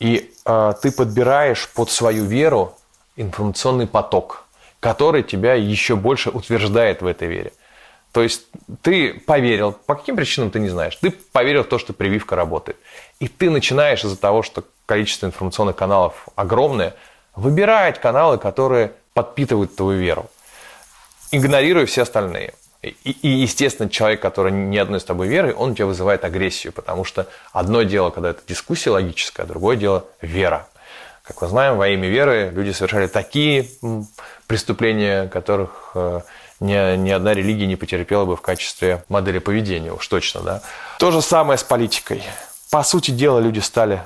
И 0.00 0.34
э, 0.44 0.72
ты 0.82 0.90
подбираешь 0.90 1.68
под 1.68 1.90
свою 1.90 2.24
веру 2.24 2.74
информационный 3.14 3.86
поток, 3.86 4.44
который 4.80 5.22
тебя 5.22 5.54
еще 5.54 5.94
больше 5.94 6.30
утверждает 6.30 7.02
в 7.02 7.06
этой 7.06 7.28
вере. 7.28 7.52
То 8.12 8.22
есть 8.22 8.46
ты 8.82 9.14
поверил, 9.14 9.72
по 9.72 9.94
каким 9.94 10.16
причинам 10.16 10.50
ты 10.50 10.60
не 10.60 10.68
знаешь, 10.68 10.96
ты 10.96 11.10
поверил 11.10 11.64
в 11.64 11.68
то, 11.68 11.78
что 11.78 11.94
прививка 11.94 12.36
работает. 12.36 12.76
И 13.20 13.28
ты 13.28 13.48
начинаешь 13.48 14.04
из-за 14.04 14.18
того, 14.18 14.42
что 14.42 14.64
количество 14.84 15.26
информационных 15.26 15.76
каналов 15.76 16.28
огромное, 16.36 16.94
выбирать 17.34 18.00
каналы, 18.00 18.36
которые 18.36 18.92
подпитывают 19.14 19.74
твою 19.74 19.98
веру, 19.98 20.30
игнорируя 21.30 21.86
все 21.86 22.02
остальные. 22.02 22.52
И, 22.82 22.90
и, 22.90 23.28
естественно, 23.28 23.88
человек, 23.88 24.20
который 24.20 24.52
не 24.52 24.76
одной 24.76 25.00
с 25.00 25.04
тобой 25.04 25.28
верой, 25.28 25.54
он 25.54 25.70
у 25.70 25.74
тебя 25.74 25.86
вызывает 25.86 26.24
агрессию, 26.24 26.72
потому 26.72 27.04
что 27.04 27.28
одно 27.52 27.82
дело, 27.82 28.10
когда 28.10 28.30
это 28.30 28.42
дискуссия 28.46 28.90
логическая, 28.90 29.46
а 29.46 29.48
другое 29.48 29.76
дело 29.76 30.04
вера. 30.20 30.68
Как 31.22 31.40
мы 31.40 31.48
знаем, 31.48 31.76
во 31.76 31.88
имя 31.88 32.08
веры 32.08 32.50
люди 32.52 32.72
совершали 32.72 33.06
такие 33.06 33.68
преступления, 34.48 35.28
которых 35.28 35.92
э, 35.94 36.20
ни, 36.62 36.96
ни 36.96 37.10
одна 37.10 37.34
религия 37.34 37.66
не 37.66 37.76
потерпела 37.76 38.24
бы 38.24 38.36
в 38.36 38.40
качестве 38.40 39.04
модели 39.08 39.38
поведения, 39.38 39.92
уж 39.92 40.06
точно, 40.06 40.40
да. 40.42 40.62
То 40.98 41.10
же 41.10 41.20
самое 41.20 41.58
с 41.58 41.62
политикой. 41.62 42.22
По 42.70 42.82
сути 42.84 43.10
дела, 43.10 43.40
люди 43.40 43.58
стали 43.58 44.02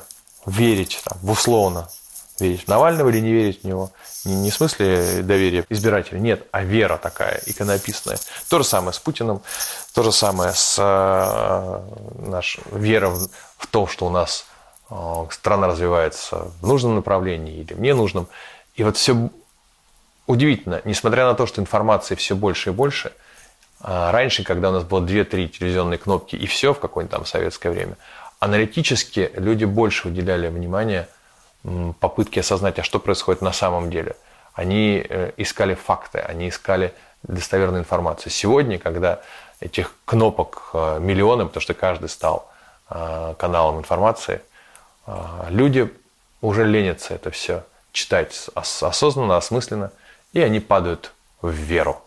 верить 0.47 1.01
там, 1.05 1.19
в 1.23 1.31
условно, 1.31 1.89
верить 2.41 2.65
в 2.65 2.69
Навального 2.69 3.11
или 3.11 3.21
не 3.21 3.33
верить 3.33 3.63
в 3.63 3.67
него. 3.67 3.91
Не, 4.25 4.35
не 4.37 4.51
в 4.51 4.55
смысле 4.55 5.23
доверия 5.23 5.65
избирателя, 5.69 6.19
нет, 6.19 6.47
а 6.51 6.63
вера 6.63 6.97
такая, 6.97 7.43
иконописная. 7.47 8.19
То 8.49 8.59
же 8.59 8.65
самое 8.65 8.93
с 8.93 8.99
Путиным, 8.99 9.43
то 9.95 10.03
же 10.03 10.11
самое 10.13 10.53
с 10.55 10.77
э, 10.79 12.27
наш, 12.27 12.59
вера 12.73 13.11
в, 13.11 13.29
в 13.59 13.67
то, 13.67 13.87
что 13.87 14.07
у 14.07 14.11
нас 14.11 14.47
э, 14.91 15.27
страна 15.31 15.69
развивается 15.69 16.51
в 16.61 16.67
нужном 16.67 16.97
направлении 16.97 17.61
или 17.61 17.75
в 17.75 17.81
ненужном. 17.81 18.29
И 18.75 18.83
вот 18.83 18.97
все 18.97 19.31
удивительно, 20.27 20.81
несмотря 20.85 21.27
на 21.27 21.35
то, 21.35 21.47
что 21.47 21.61
информации 21.61 22.15
все 22.15 22.35
больше 22.35 22.71
и 22.71 22.73
больше, 22.73 23.13
А 23.81 24.11
Раньше, 24.11 24.43
когда 24.43 24.71
у 24.71 24.73
нас 24.73 24.85
было 24.85 25.01
2-3 25.05 25.49
телевизионные 25.49 25.99
кнопки 25.99 26.35
и 26.37 26.47
все 26.47 26.73
в 26.73 26.79
какое-нибудь 26.81 27.15
там 27.15 27.27
советское 27.27 27.71
время, 27.71 27.97
аналитически 28.41 29.31
люди 29.37 29.65
больше 29.65 30.09
уделяли 30.09 30.49
внимания 30.49 31.09
м, 31.65 31.95
попытке 31.95 32.41
осознать, 32.41 32.79
а 32.79 32.83
что 32.83 32.99
происходит 32.99 33.43
на 33.43 33.53
самом 33.53 33.91
деле. 33.91 34.17
Они 34.55 35.05
э, 35.09 35.33
искали 35.37 35.75
факты, 35.75 36.19
они 36.19 36.49
искали 36.49 36.93
достоверную 37.23 37.81
информацию. 37.81 38.33
Сегодня, 38.33 38.79
когда 38.79 39.21
этих 39.61 39.93
кнопок 40.05 40.71
э, 40.73 40.99
миллионы, 41.01 41.45
потому 41.45 41.61
что 41.61 41.75
каждый 41.75 42.09
стал 42.09 42.51
э, 42.91 43.35
каналом 43.39 43.79
информации, 43.79 44.41
э, 45.07 45.13
люди 45.51 45.93
уже 46.41 46.65
ленятся 46.65 47.15
это 47.15 47.31
все 47.31 47.63
читать 47.93 48.49
ос- 48.55 48.83
осознанно, 48.83 49.37
осмысленно, 49.37 49.91
и 50.33 50.41
они 50.41 50.61
падают 50.61 51.13
в 51.43 51.51
веру. 51.51 52.01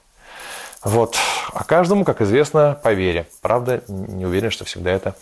Вот. 0.84 1.18
А 1.54 1.64
каждому, 1.64 2.06
как 2.06 2.22
известно, 2.22 2.80
по 2.82 2.94
вере. 2.94 3.28
Правда, 3.42 3.84
не 3.88 4.26
уверен, 4.26 4.50
что 4.52 4.66
всегда 4.66 4.92
это 4.92 5.16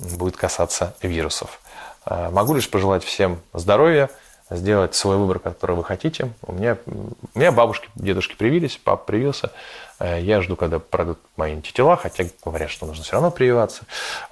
будет 0.00 0.36
касаться 0.36 0.94
вирусов. 1.02 1.60
А, 2.04 2.30
Могу 2.30 2.54
лишь 2.54 2.68
пожелать 2.68 3.04
всем 3.04 3.40
здоровья, 3.52 4.10
сделать 4.50 4.94
свой 4.94 5.16
выбор, 5.16 5.38
который 5.38 5.76
вы 5.76 5.84
хотите. 5.84 6.32
У 6.42 6.52
меня, 6.52 6.76
у 6.86 7.38
меня 7.38 7.52
бабушки, 7.52 7.88
дедушки 7.94 8.34
привились, 8.34 8.78
папа 8.82 9.04
привился. 9.04 9.52
Э, 9.98 10.20
Я 10.20 10.42
жду, 10.42 10.56
когда 10.56 10.78
пройдут 10.80 11.18
мои 11.36 11.52
антитела, 11.52 11.96
хотя 11.96 12.24
говорят, 12.44 12.70
что 12.70 12.86
нужно 12.86 13.04
все 13.04 13.12
равно 13.12 13.30
прививаться. 13.30 13.84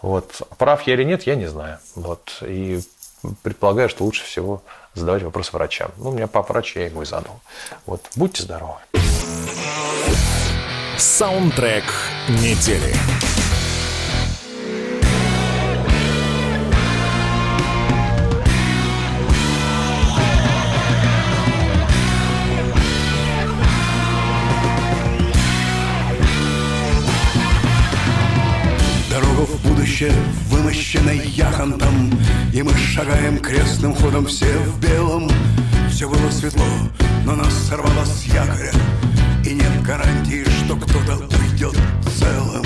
Вот. 0.02 0.42
Прав 0.58 0.82
я 0.82 0.94
или 0.94 1.04
нет, 1.04 1.22
я 1.24 1.34
не 1.36 1.46
знаю. 1.46 1.78
Вот. 1.94 2.38
И 2.42 2.80
предполагаю, 3.42 3.88
что 3.88 4.04
лучше 4.04 4.24
всего 4.24 4.62
задавать 4.94 5.22
вопрос 5.22 5.52
врачам. 5.52 5.90
Ну, 5.96 6.10
у 6.10 6.12
меня 6.12 6.26
папа 6.26 6.52
врач, 6.52 6.76
я 6.76 6.86
ему 6.86 7.02
и 7.02 7.04
задал. 7.04 7.40
Вот. 7.86 8.02
Будьте 8.16 8.42
здоровы. 8.42 8.76
Саундтрек 10.98 11.84
недели. 12.28 12.94
Дорога 29.10 29.40
в 29.42 29.62
будущее 29.66 30.12
вымощена 30.72 31.10
яхонтом 31.10 32.10
И 32.52 32.62
мы 32.62 32.72
шагаем 32.74 33.38
крестным 33.38 33.94
ходом 33.94 34.24
все 34.26 34.46
в 34.46 34.80
белом. 34.80 35.28
Все 35.90 36.08
было 36.08 36.30
светло, 36.30 36.64
но 37.26 37.36
нас 37.36 37.52
сорвало 37.68 38.04
с 38.04 38.24
якоря 38.24 38.72
И 39.44 39.52
нет 39.52 39.82
гарантии, 39.82 40.44
что 40.64 40.76
кто-то 40.76 41.18
уйдет 41.38 41.76
целым. 42.18 42.64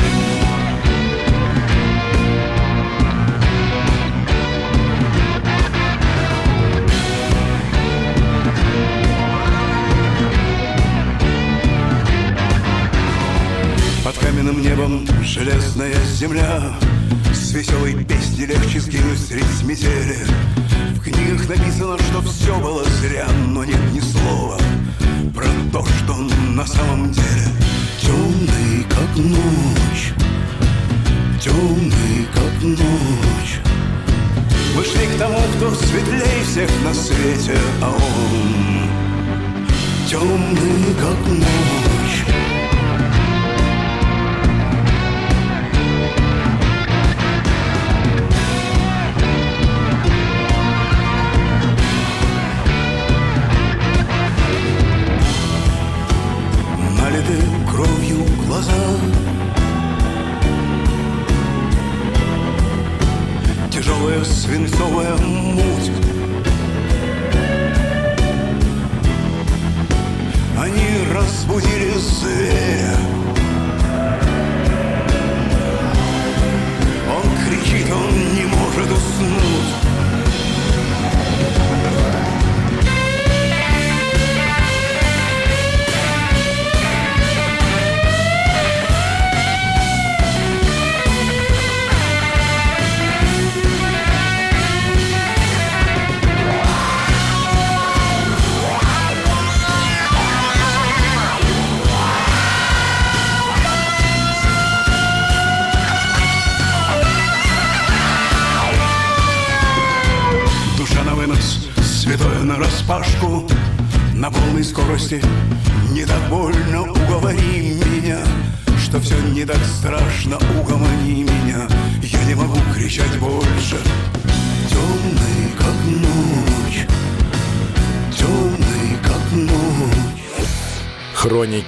Под 14.05 14.16
каменным 14.19 14.62
небом 14.62 15.05
железная 15.25 16.01
земля 16.05 16.73
веселой 17.57 18.05
песней 18.05 18.45
легче 18.45 18.81
сгинуть 18.81 19.19
средь 19.19 19.62
метели 19.64 20.26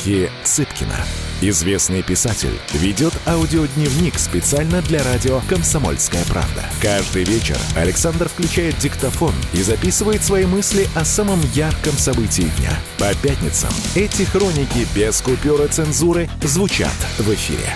Хроники 0.08 0.30
Цыпкина. 0.42 0.96
Известный 1.42 2.02
писатель 2.02 2.58
ведет 2.72 3.12
аудиодневник 3.26 4.18
специально 4.18 4.80
для 4.82 5.04
радио 5.04 5.40
«Комсомольская 5.48 6.24
правда». 6.24 6.64
Каждый 6.80 7.24
вечер 7.24 7.58
Александр 7.76 8.28
включает 8.28 8.78
диктофон 8.78 9.34
и 9.52 9.62
записывает 9.62 10.24
свои 10.24 10.46
мысли 10.46 10.88
о 10.96 11.04
самом 11.04 11.40
ярком 11.52 11.92
событии 11.92 12.50
дня. 12.58 12.72
По 12.98 13.14
пятницам 13.22 13.70
эти 13.94 14.22
хроники 14.22 14.86
без 14.94 15.20
купюры 15.20 15.68
цензуры 15.68 16.28
звучат 16.42 16.96
в 17.18 17.32
эфире. 17.34 17.74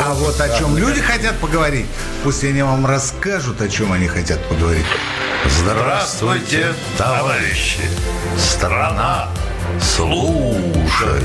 А 0.00 0.14
вот 0.14 0.40
о 0.40 0.58
чем 0.58 0.76
люди 0.78 1.00
хотят 1.00 1.36
поговорить, 1.38 1.86
пусть 2.22 2.44
они 2.44 2.62
вам 2.62 2.86
расскажут, 2.86 3.60
о 3.60 3.68
чем 3.68 3.92
они 3.92 4.06
хотят 4.06 4.40
поговорить. 4.48 4.86
Здравствуйте, 5.46 6.74
товарищи! 6.96 7.80
Страна 8.36 9.28
слушай! 9.80 11.22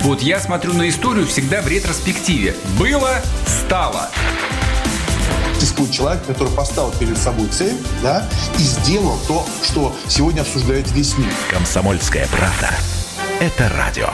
Вот 0.00 0.22
я 0.22 0.40
смотрю 0.40 0.72
на 0.72 0.88
историю 0.88 1.26
всегда 1.26 1.60
в 1.60 1.68
ретроспективе. 1.68 2.54
Было, 2.78 3.20
стало. 3.46 4.08
Существует 5.54 5.92
человек, 5.92 6.24
который 6.26 6.52
поставил 6.54 6.90
перед 6.92 7.18
собой 7.18 7.48
цель, 7.48 7.76
да, 8.02 8.26
и 8.58 8.62
сделал 8.62 9.18
то, 9.28 9.46
что 9.62 9.94
сегодня 10.08 10.40
обсуждает 10.40 10.90
весь 10.92 11.18
мир. 11.18 11.28
«Комсомольская 11.50 12.26
правда». 12.28 12.70
Это 13.40 13.68
радио. 13.76 14.08